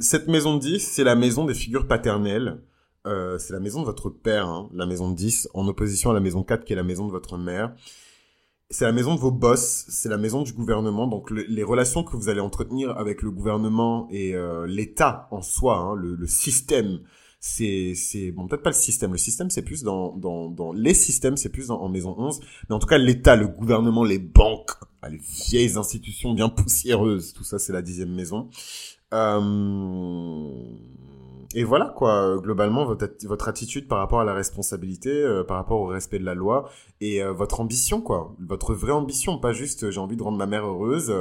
Cette 0.00 0.26
maison 0.26 0.54
de 0.54 0.60
10, 0.60 0.78
c'est 0.78 1.04
la 1.04 1.16
maison 1.16 1.44
des 1.44 1.52
figures 1.52 1.86
paternelles. 1.86 2.62
C'est 3.04 3.52
la 3.52 3.60
maison 3.60 3.80
de 3.82 3.84
votre 3.84 4.08
père, 4.08 4.48
hein, 4.48 4.70
la 4.72 4.86
maison 4.86 5.10
de 5.10 5.16
10, 5.16 5.50
en 5.52 5.68
opposition 5.68 6.10
à 6.10 6.14
la 6.14 6.20
maison 6.20 6.42
4 6.42 6.64
qui 6.64 6.72
est 6.72 6.76
la 6.76 6.82
maison 6.82 7.06
de 7.06 7.12
votre 7.12 7.36
mère. 7.36 7.74
C'est 8.74 8.86
la 8.86 8.90
maison 8.90 9.14
de 9.14 9.20
vos 9.20 9.30
boss, 9.30 9.86
c'est 9.88 10.08
la 10.08 10.16
maison 10.16 10.42
du 10.42 10.52
gouvernement. 10.52 11.06
Donc 11.06 11.30
les 11.30 11.62
relations 11.62 12.02
que 12.02 12.16
vous 12.16 12.28
allez 12.28 12.40
entretenir 12.40 12.90
avec 12.98 13.22
le 13.22 13.30
gouvernement 13.30 14.08
et 14.10 14.34
euh, 14.34 14.66
l'État 14.66 15.28
en 15.30 15.42
soi, 15.42 15.78
hein, 15.78 15.94
le, 15.94 16.16
le, 16.16 16.26
système 16.26 16.98
c'est 17.38 17.92
c'est 17.94 18.32
bon 18.32 18.48
peut-être 18.48 18.64
pas 18.64 18.70
le 18.70 18.74
système. 18.74 19.12
Le 19.12 19.18
système 19.18 19.48
c'est 19.48 19.62
plus 19.62 19.84
dans 19.84 20.16
dans 20.16 20.50
dans 20.50 20.72
les 20.72 20.92
systèmes 20.92 21.36
c'est 21.36 21.50
plus 21.50 21.70
en 21.70 21.88
maison 21.88 22.16
11 22.18 22.40
mais 22.68 22.74
en 22.74 22.80
tout 22.80 22.88
cas 22.88 22.98
l'état 22.98 23.36
le 23.36 23.46
gouvernement 23.46 24.02
les 24.02 24.18
banques 24.18 24.72
les 25.08 25.18
vieilles 25.18 25.78
institutions 25.78 26.34
bien 26.34 26.48
poussiéreuses 26.48 27.32
tout 27.32 27.44
ça 27.44 27.60
c'est 27.60 27.72
la 27.72 27.80
dixième 27.80 28.12
maison. 28.12 28.50
Euh... 29.12 30.50
Et 31.54 31.64
voilà 31.64 31.92
quoi, 31.96 32.38
globalement 32.38 32.84
votre, 32.84 33.08
votre 33.26 33.48
attitude 33.48 33.88
par 33.88 33.98
rapport 33.98 34.20
à 34.20 34.24
la 34.24 34.34
responsabilité, 34.34 35.10
euh, 35.10 35.44
par 35.44 35.56
rapport 35.56 35.80
au 35.80 35.86
respect 35.86 36.18
de 36.18 36.24
la 36.24 36.34
loi 36.34 36.68
et 37.00 37.22
euh, 37.22 37.32
votre 37.32 37.60
ambition 37.60 38.00
quoi, 38.00 38.34
votre 38.40 38.74
vraie 38.74 38.92
ambition, 38.92 39.38
pas 39.38 39.52
juste 39.52 39.90
j'ai 39.90 40.00
envie 40.00 40.16
de 40.16 40.22
rendre 40.22 40.38
ma 40.38 40.46
mère 40.46 40.66
heureuse, 40.66 41.12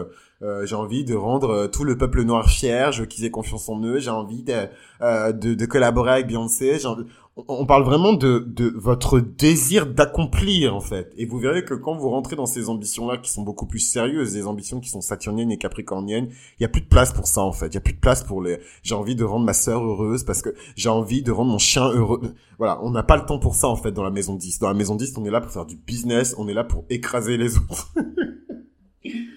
euh, 0.42 0.66
j'ai 0.66 0.76
envie 0.76 1.04
de 1.04 1.16
rendre 1.16 1.68
tout 1.68 1.84
le 1.84 1.98
peuple 1.98 2.24
noir 2.24 2.50
fier, 2.50 2.92
je 2.92 3.02
veux 3.02 3.06
qu'ils 3.08 3.26
aient 3.26 3.32
confiance 3.32 3.70
en 3.70 3.82
eux, 3.84 4.00
j'ai 4.00 4.10
envie 4.10 4.44
de, 4.44 4.68
de, 5.02 5.54
de, 5.54 5.66
collaborer 5.66 6.12
avec 6.12 6.28
Beyoncé, 6.28 6.80
j'ai 6.80 6.88
envie 6.88 7.06
on 7.36 7.66
parle 7.66 7.84
vraiment 7.84 8.14
de, 8.14 8.40
de 8.48 8.72
votre 8.76 9.20
désir 9.20 9.88
d'accomplir 9.88 10.76
en 10.76 10.82
fait. 10.82 11.12
Et 11.18 11.26
vous 11.26 11.40
verrez 11.40 11.66
que 11.66 11.74
quand 11.74 11.96
vous 11.96 12.10
rentrez 12.10 12.36
dans 12.36 12.46
ces 12.46 12.70
ambitions-là 12.70 13.18
qui 13.18 13.32
sont 13.32 13.42
beaucoup 13.42 13.66
plus 13.66 13.80
sérieuses, 13.80 14.34
des 14.34 14.46
ambitions 14.46 14.80
qui 14.80 14.90
sont 14.90 15.02
saturniennes 15.02 15.52
et 15.52 15.58
capricorniennes, 15.58 16.30
il 16.60 16.62
y 16.62 16.66
a 16.66 16.70
plus 16.70 16.82
de 16.82 16.88
place 16.88 17.12
pour 17.12 17.26
ça 17.26 17.42
en 17.42 17.52
fait. 17.52 17.68
Il 17.68 17.74
y 17.74 17.78
a 17.78 17.82
plus 17.82 17.94
de 17.94 18.00
place 18.00 18.24
pour 18.24 18.42
les. 18.42 18.60
J'ai 18.84 18.94
envie 18.94 19.16
de 19.16 19.24
rendre 19.24 19.46
ma 19.46 19.54
sœur 19.54 19.84
heureuse 19.84 20.24
parce 20.24 20.44
que 20.44 20.54
j'ai 20.76 20.90
envie 20.90 21.24
de 21.24 21.32
rendre 21.32 21.52
mon 21.52 21.58
chien 21.58 21.90
heureux. 21.90 22.36
Voilà, 22.60 22.80
on 22.84 22.92
n'a 22.92 23.04
pas 23.04 23.18
le 23.18 23.26
temps 23.26 23.40
pour 23.40 23.56
ça 23.56 23.68
en 23.68 23.76
fait 23.76 23.92
dans 23.92 24.04
la 24.04 24.12
maison 24.12 24.36
10. 24.36 24.60
Dans 24.60 24.68
la 24.68 24.76
maison 24.76 24.96
10, 24.96 25.18
on 25.18 25.26
est 25.26 25.32
là 25.32 25.42
pour 25.42 25.52
faire 25.52 25.66
du 25.66 25.76
business, 25.76 26.36
on 26.38 26.48
est 26.48 26.54
là 26.54 26.64
pour 26.64 26.86
écraser 26.92 27.38
les 27.38 27.58
autres. 27.58 27.94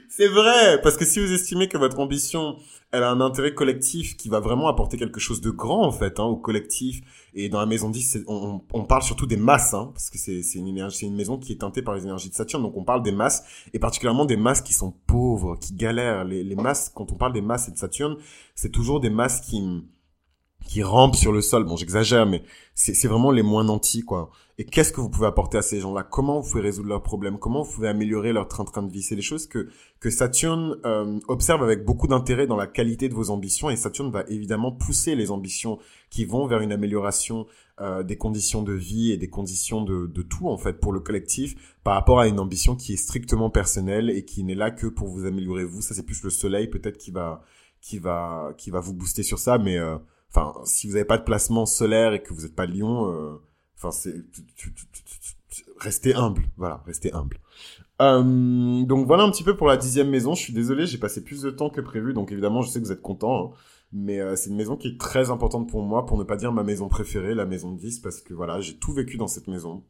C'est 0.09 0.29
vrai, 0.29 0.81
parce 0.83 0.97
que 0.97 1.05
si 1.05 1.19
vous 1.19 1.33
estimez 1.33 1.69
que 1.69 1.77
votre 1.77 1.99
ambition, 1.99 2.57
elle 2.93 3.03
a 3.03 3.11
un 3.11 3.21
intérêt 3.21 3.53
collectif 3.53 4.17
qui 4.17 4.29
va 4.29 4.39
vraiment 4.41 4.69
apporter 4.69 4.97
quelque 4.97 5.19
chose 5.19 5.41
de 5.41 5.51
grand 5.51 5.85
en 5.85 5.93
fait 5.93 6.21
hein, 6.21 6.25
au 6.25 6.37
collectif. 6.37 7.01
Et 7.35 7.49
dans 7.49 7.59
la 7.59 7.67
maison 7.67 7.91
10, 7.91 8.25
on, 8.29 8.63
on, 8.73 8.85
parle 8.85 9.03
surtout 9.03 9.27
des 9.27 9.37
masses, 9.37 9.75
hein, 9.75 9.91
parce 9.93 10.09
que 10.09 10.19
c'est 10.19 10.41
une 10.55 10.69
une 10.69 11.17
maison 11.17 11.37
qui 11.37 11.53
est 11.53 11.61
teintée 11.61 11.83
par 11.83 11.95
les 11.95 12.05
énergies 12.05 12.31
de 12.31 12.35
Saturne, 12.35 12.63
donc 12.63 12.77
on 12.77 12.85
parle 12.85 13.03
des 13.03 13.13
masses 13.13 13.45
et 13.75 13.79
particulièrement 13.79 14.25
des 14.25 14.37
masses 14.37 14.63
qui 14.63 14.73
sont 14.73 14.93
pauvres, 15.07 15.57
qui 15.61 15.75
galèrent. 15.75 16.25
Les, 16.25 16.45
les 16.45 16.57
masses, 16.57 16.91
quand 16.95 17.13
on 17.13 17.17
parle 17.17 17.33
des 17.33 17.43
masses 17.43 17.69
et 17.69 17.73
de 17.73 17.77
Saturne, 17.77 18.17
c'est 18.55 18.71
toujours 18.71 19.01
des 19.01 19.11
masses 19.11 19.41
qui 19.41 19.61
qui 20.67 20.83
rampent 20.83 21.17
sur 21.17 21.33
le 21.33 21.43
sol. 21.43 21.65
Bon, 21.65 21.77
j'exagère, 21.77 22.27
mais 22.27 22.43
c'est 22.75 23.07
vraiment 23.07 23.31
les 23.31 23.43
moins 23.43 23.65
nantis, 23.65 24.03
quoi. 24.03 24.31
Et 24.59 24.65
qu'est-ce 24.65 24.91
que 24.91 25.03
vous 25.03 25.11
pouvez 25.11 25.27
apporter 25.27 25.59
à 25.59 25.63
ces 25.63 25.81
gens-là? 25.81 26.03
Comment 26.03 26.41
vous 26.41 26.51
pouvez 26.51 26.63
résoudre 26.63 26.89
leurs 26.89 27.03
problèmes? 27.03 27.39
Comment 27.39 27.63
vous 27.63 27.71
pouvez 27.71 27.89
améliorer 27.89 28.33
leur 28.33 28.49
train-train 28.49 28.83
de 28.83 28.91
vie? 28.91 29.03
C'est 29.03 29.15
des 29.15 29.23
choses 29.23 29.47
que 29.47 29.69
que 30.01 30.09
Saturne 30.09 30.79
euh, 30.87 31.21
observe 31.29 31.63
avec 31.63 31.85
beaucoup 31.85 32.07
d'intérêt 32.07 32.47
dans 32.47 32.57
la 32.57 32.67
qualité 32.67 33.11
de 33.11 33.15
vos 33.15 33.29
ambitions, 33.29 33.69
et 33.69 33.77
Saturne 33.77 34.11
va 34.11 34.25
évidemment 34.29 34.73
pousser 34.73 35.15
les 35.15 35.31
ambitions 35.31 35.79
qui 36.09 36.25
vont 36.25 36.47
vers 36.47 36.61
une 36.61 36.73
amélioration 36.73 37.47
euh, 37.81 38.03
des 38.03 38.17
conditions 38.17 38.63
de 38.63 38.73
vie 38.73 39.13
et 39.13 39.19
des 39.19 39.29
conditions 39.29 39.83
de, 39.83 40.07
de 40.07 40.23
tout 40.23 40.49
en 40.49 40.57
fait 40.57 40.81
pour 40.81 40.93
le 40.93 41.01
collectif 41.01 41.77
par 41.85 41.95
rapport 41.95 42.21
à 42.21 42.27
une 42.27 42.41
ambition 42.41 42.77
qui 42.77 42.95
est 42.95 42.97
strictement 42.97 43.51
personnelle 43.51 44.09
et 44.09 44.25
qui 44.25 44.43
n'est 44.43 44.55
là 44.55 44.71
que 44.71 44.87
pour 44.87 45.09
vous 45.09 45.27
améliorer. 45.27 45.65
Vous. 45.65 45.83
Ça 45.83 45.95
c'est 45.95 46.07
plus 46.07 46.23
le 46.23 46.31
soleil 46.31 46.69
peut-être 46.69 46.97
qui 46.97 47.11
va 47.11 47.43
qui 47.83 47.99
va 47.99 48.55
qui 48.57 48.71
va 48.71 48.81
vous 48.81 48.95
booster 48.95 49.23
sur 49.23 49.39
ça, 49.39 49.59
mais 49.59 49.77
euh, 49.79 49.99
Enfin, 50.31 50.53
si 50.65 50.87
vous 50.87 50.95
n'avez 50.95 51.05
pas 51.05 51.19
de 51.19 51.25
placement 51.25 51.67
solaire 51.67 52.13
et 52.13 52.23
que 52.23 52.35
vous 52.35 52.43
n'êtes 52.43 52.55
pas 52.55 52.67
Lyon, 52.67 53.11
euh, 53.11 53.37
enfin, 53.77 53.91
c'est 53.93 54.15
restez 55.79 56.15
humble. 56.15 56.47
Voilà, 56.57 56.83
restez 56.87 57.13
humble. 57.13 57.39
Euh, 58.03 58.85
donc 58.85 59.07
voilà 59.07 59.23
un 59.23 59.31
petit 59.31 59.45
peu 59.45 59.57
pour 59.57 59.67
la 59.67 59.77
dixième 59.77 60.09
maison. 60.09 60.35
Je 60.35 60.43
suis 60.43 60.53
désolé, 60.53 60.87
j'ai 60.87 60.99
passé 60.99 61.23
plus 61.23 61.43
de 61.43 61.51
temps 61.51 61.71
que 61.71 61.81
prévu, 61.81 62.13
donc 62.13 62.33
évidemment, 62.33 62.63
je 62.63 62.71
sais 62.71 62.81
que 62.81 62.85
vous 62.85 62.93
êtes 62.93 63.03
contents. 63.03 63.53
Hein. 63.53 63.57
mais 63.93 64.21
euh, 64.21 64.37
c'est 64.37 64.51
une 64.51 64.57
maison 64.57 64.77
qui 64.77 64.89
est 64.89 65.01
très 65.01 65.31
importante 65.31 65.69
pour 65.69 65.83
moi, 65.83 66.07
pour 66.07 66.19
ne 66.19 66.25
pas 66.25 66.37
dire 66.37 66.53
ma 66.53 66.63
maison 66.63 66.89
préférée, 66.89 67.35
la 67.35 67.47
maison 67.47 67.73
10, 67.73 68.01
parce 68.01 68.21
que 68.21 68.35
voilà, 68.35 68.61
j'ai 68.61 68.77
tout 68.77 68.93
vécu 68.93 69.17
dans 69.17 69.29
cette 69.29 69.49
maison. 69.49 69.85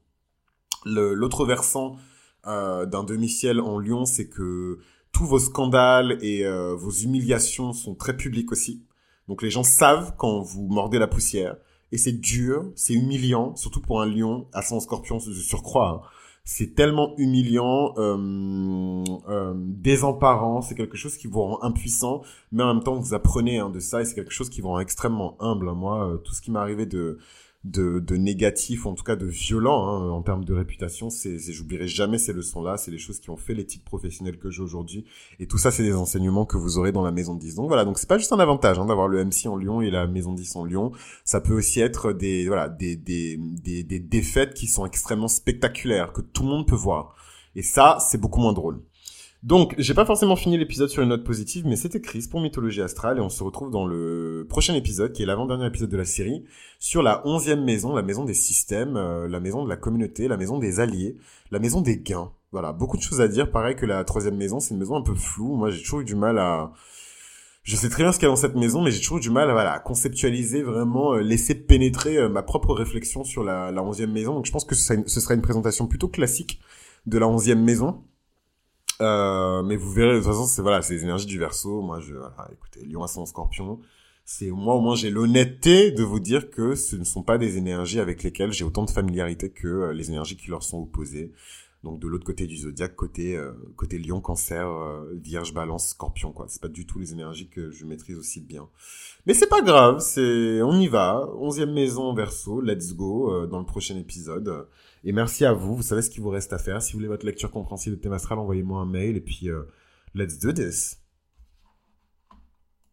L'autre 0.85 1.45
versant 1.45 1.97
d'un 2.45 3.03
demi-ciel 3.03 3.61
en 3.61 3.81
Lyon, 3.81 4.05
c'est 4.05 4.29
que 4.29 4.79
tous 5.11 5.27
vos 5.27 5.41
scandales 5.41 6.17
et 6.23 6.47
vos 6.77 6.93
humiliations 6.93 7.73
sont 7.73 7.97
très 7.97 8.17
publics 8.17 8.53
aussi. 8.53 8.85
Donc 9.27 9.43
les 9.43 9.51
gens 9.51 9.65
savent 9.65 10.15
quand 10.17 10.43
vous 10.43 10.69
mordez 10.69 11.01
la 11.01 11.09
poussière. 11.09 11.57
Et 11.93 11.99
c'est 11.99 12.13
dur, 12.13 12.73
c'est 12.75 12.95
humiliant, 12.95 13.55
surtout 13.57 13.81
pour 13.81 14.03
un 14.03 14.07
lion 14.07 14.47
à 14.53 14.63
son 14.63 14.81
scorpion 14.81 15.19
je 15.19 15.33
surcroît. 15.33 16.03
Hein. 16.05 16.09
C'est 16.49 16.77
tellement 16.77 17.13
humiliant, 17.17 17.93
euh, 17.99 19.05
euh, 19.29 19.53
désemparant, 19.57 20.63
c'est 20.63 20.77
quelque 20.77 20.97
chose 20.97 21.17
qui 21.17 21.27
vous 21.27 21.43
rend 21.43 21.63
impuissant, 21.63 22.23
mais 22.53 22.63
en 22.63 22.73
même 22.73 22.85
temps 22.85 22.95
vous 22.95 23.15
apprenez 23.15 23.59
hein, 23.59 23.69
de 23.69 23.81
ça 23.81 24.01
et 24.01 24.05
c'est 24.05 24.15
quelque 24.15 24.33
chose 24.33 24.49
qui 24.49 24.61
vous 24.61 24.69
rend 24.69 24.79
extrêmement 24.79 25.37
humble. 25.41 25.73
Moi, 25.73 26.09
euh, 26.09 26.17
tout 26.19 26.33
ce 26.35 26.41
qui 26.41 26.53
m'est 26.53 26.61
arrivé 26.61 26.87
de 26.87 27.19
de, 27.67 27.99
de 28.01 28.17
négatif, 28.17 28.87
en 28.87 28.95
tout 28.95 29.05
cas 29.05 29.17
de 29.17 29.27
violent 29.27 29.87
hein, 29.89 30.11
en 30.11 30.23
termes 30.23 30.45
de 30.45 30.55
réputation. 30.55 31.11
C'est, 31.11 31.39
j'oublierai 31.39 31.89
jamais 31.89 32.19
ces 32.19 32.33
leçons-là. 32.33 32.77
C'est 32.77 32.91
les 32.91 32.99
choses 32.99 33.21
qui 33.21 33.31
ont 33.31 33.37
fait 33.37 33.55
l'éthique 33.55 33.85
professionnelle 33.85 34.39
que 34.39 34.51
j'ai 34.51 34.63
aujourd'hui. 34.63 35.05
Et 35.41 35.47
tout 35.47 35.59
ça, 35.59 35.71
c'est 35.71 35.83
des 35.83 35.95
enseignements 35.95 36.47
que 36.47 36.57
vous 36.57 36.79
aurez 36.79 36.93
dans 36.93 37.03
la 37.03 37.11
maison 37.11 37.35
10. 37.35 37.57
Donc 37.57 37.69
voilà, 37.69 37.85
donc 37.85 37.99
c'est 37.99 38.09
pas 38.09 38.19
juste 38.19 38.33
un 38.33 38.39
avantage 38.39 38.79
hein, 38.79 38.87
d'avoir 38.87 39.09
le 39.09 39.25
MC 39.25 39.47
en 39.47 39.57
Lyon 39.57 39.81
et 39.81 39.91
la 39.91 40.07
maison 40.07 40.33
10 40.33 40.57
en 40.57 40.65
Lyon. 40.65 40.93
Ça 41.25 41.41
peut 41.41 41.55
aussi 41.55 41.81
être 41.81 42.13
des 42.13 42.47
voilà 42.47 42.69
des, 42.69 42.97
des, 42.97 43.37
des, 43.39 43.83
des 43.83 44.01
défaites 44.01 44.55
qui 44.55 44.67
sont 44.67 44.87
extrêmement 44.87 45.29
spectaculaires 45.29 46.13
que 46.13 46.21
tout 46.21 46.43
le 46.43 46.49
monde 46.49 46.67
peut 46.67 46.77
voir. 46.77 47.15
Et 47.55 47.63
ça, 47.63 47.99
c'est 48.01 48.21
beaucoup 48.21 48.41
moins 48.41 48.53
drôle. 48.53 48.81
Donc, 49.47 49.77
j'ai 49.79 49.95
pas 49.95 50.05
forcément 50.05 50.35
fini 50.35 50.59
l'épisode 50.59 50.89
sur 50.89 51.05
une 51.05 51.11
note 51.11 51.23
positive, 51.23 51.69
mais 51.69 51.77
c'était 51.77 52.01
Chris 52.01 52.27
pour 52.29 52.41
Mythologie 52.41 52.83
Astrale 52.83 53.19
et 53.19 53.21
on 53.21 53.29
se 53.29 53.45
retrouve 53.45 53.71
dans 53.71 53.87
le 53.87 54.45
prochain 54.49 54.75
épisode, 54.75 55.13
qui 55.13 55.23
est 55.23 55.27
l'avant-dernier 55.27 55.67
épisode 55.67 55.89
de 55.89 55.97
la 55.97 56.05
série, 56.05 56.43
sur 56.81 57.01
la 57.01 57.25
onzième 57.29 57.63
maison, 57.63 57.95
la 57.95 58.03
maison 58.03 58.25
des 58.25 58.35
systèmes, 58.35 58.97
euh, 58.97 59.29
la 59.29 59.39
maison 59.39 59.63
de 59.63 59.69
la 59.69 59.77
communauté, 59.77 60.27
la 60.27 60.37
maison 60.37 60.59
des 60.59 60.81
alliés, 60.81 61.17
la 61.53 61.61
maison 61.61 61.81
des 61.81 61.97
gains. 61.97 62.33
Voilà, 62.51 62.73
beaucoup 62.73 62.97
de 62.97 63.03
choses 63.03 63.21
à 63.21 63.29
dire. 63.29 63.53
Pareil 63.53 63.77
que 63.77 63.87
la 63.87 64.03
troisième 64.03 64.37
maison, 64.37 64.59
c'est 64.59 64.75
une 64.75 64.81
maison 64.81 64.97
un 64.97 65.03
peu 65.03 65.15
floue. 65.15 65.55
Moi, 65.55 65.71
j'ai 65.71 65.81
toujours 65.81 66.01
eu 66.01 66.05
du 66.05 66.17
mal 66.17 66.41
à... 66.41 66.73
Je 67.63 67.77
sais 67.77 67.89
très 67.89 68.03
bien 68.03 68.11
ce 68.11 68.19
qu'il 68.19 68.27
y 68.27 68.29
a 68.29 68.33
dans 68.33 68.35
cette 68.35 68.57
maison, 68.57 68.83
mais 68.83 68.91
j'ai 68.91 68.99
toujours 68.99 69.19
eu 69.19 69.21
du 69.21 69.31
mal 69.31 69.49
à, 69.49 69.53
voilà, 69.53 69.79
conceptualiser, 69.79 70.65
vraiment 70.65 71.15
euh, 71.15 71.21
laisser 71.21 71.55
pénétrer 71.55 72.17
euh, 72.17 72.29
ma 72.29 72.43
propre 72.43 72.75
réflexion 72.75 73.23
sur 73.23 73.45
la, 73.45 73.71
la 73.71 73.85
onzième 73.85 74.11
maison. 74.11 74.35
Donc 74.35 74.47
je 74.47 74.51
pense 74.51 74.65
que 74.65 74.75
ce 74.75 75.21
sera 75.21 75.35
une 75.35 75.43
présentation 75.43 75.87
plutôt 75.87 76.09
classique 76.09 76.59
de 77.07 77.17
la 77.17 77.29
onzième 77.29 77.63
maison. 77.63 78.03
Euh, 79.01 79.63
mais 79.63 79.77
vous 79.77 79.93
verrez, 79.93 80.15
de 80.15 80.19
toute 80.19 80.29
façon, 80.29 80.47
c'est 80.47 80.63
voilà, 80.63 80.83
c'est 80.83 80.95
les 80.95 81.03
énergies 81.05 81.27
du 81.27 81.39
verso. 81.39 81.83
Moi, 81.83 82.01
je, 82.01 82.15
voilà, 82.15 82.51
écoutez, 82.53 82.85
Lion 82.87 83.03
Ascendant 83.03 83.27
Scorpion, 83.27 83.81
c'est 84.25 84.51
moi 84.51 84.75
au 84.75 84.81
moins 84.81 84.97
j'ai 84.97 85.11
l'honnêteté 85.11 85.93
de 85.93 86.03
vous 86.03 86.19
dire 86.19 86.51
que 86.51 86.75
ce 86.75 86.97
ne 86.97 87.05
sont 87.05 87.23
pas 87.23 87.39
des 87.39 87.59
énergies 87.59 88.01
avec 88.01 88.23
lesquelles 88.23 88.53
j'ai 88.53 88.65
autant 88.65 88.85
de 88.85 88.91
familiarité 88.91 89.51
que 89.51 89.69
euh, 89.69 89.93
les 89.93 90.11
énergies 90.11 90.37
qui 90.37 90.51
leur 90.51 90.63
sont 90.63 90.83
opposées. 90.83 91.33
Donc 91.87 92.01
de 92.01 92.07
l'autre 92.09 92.25
côté 92.25 92.47
du 92.47 92.57
zodiaque, 92.57 92.95
côté 92.97 93.37
euh, 93.37 93.53
côté 93.77 93.99
Lion, 93.99 94.21
Cancer, 94.21 94.69
Vierge, 95.15 95.55
Balance, 95.55 95.91
Scorpion, 95.91 96.33
quoi. 96.33 96.47
C'est 96.49 96.61
pas 96.61 96.69
du 96.69 96.87
tout 96.87 96.99
les 96.99 97.13
énergies 97.13 97.49
que 97.49 97.71
je 97.71 97.85
maîtrise 97.85 98.19
aussi 98.19 98.41
bien. 98.41 98.69
Mais 99.27 99.35
c'est 99.35 99.49
pas 99.49 99.63
grave, 99.63 100.01
c'est 100.01 100.61
on 100.63 100.79
y 100.79 100.89
va. 100.89 101.29
Onzième 101.39 101.73
maison 101.73 102.13
Verseau, 102.13 102.61
let's 102.61 102.95
go 102.95 103.47
dans 103.47 103.59
le 103.59 103.67
prochain 103.67 103.97
épisode. 103.97 104.67
Et 105.07 105.13
merci 105.13 105.45
à 105.45 105.53
vous. 105.53 105.77
Vous 105.77 105.83
savez 105.83 106.03
ce 106.03 106.11
qu'il 106.11 106.23
vous 106.23 106.31
reste 106.31 106.53
à 106.53 106.59
faire. 106.59 106.83
Si 106.83 106.93
vous 106.93 106.99
voulez 106.99 107.09
votre 107.09 107.25
lecture 107.25 107.53
compréhensive 107.53 107.93
de 107.93 107.99
thème 107.99 108.13
astral, 108.13 108.41
envoyez-moi 108.41 108.81
un 108.81 108.87
mail 108.87 109.17
et 109.17 109.21
puis 109.21 109.49
euh, 109.49 109.63
let's 110.17 110.41
do 110.41 110.53
this. 110.53 110.99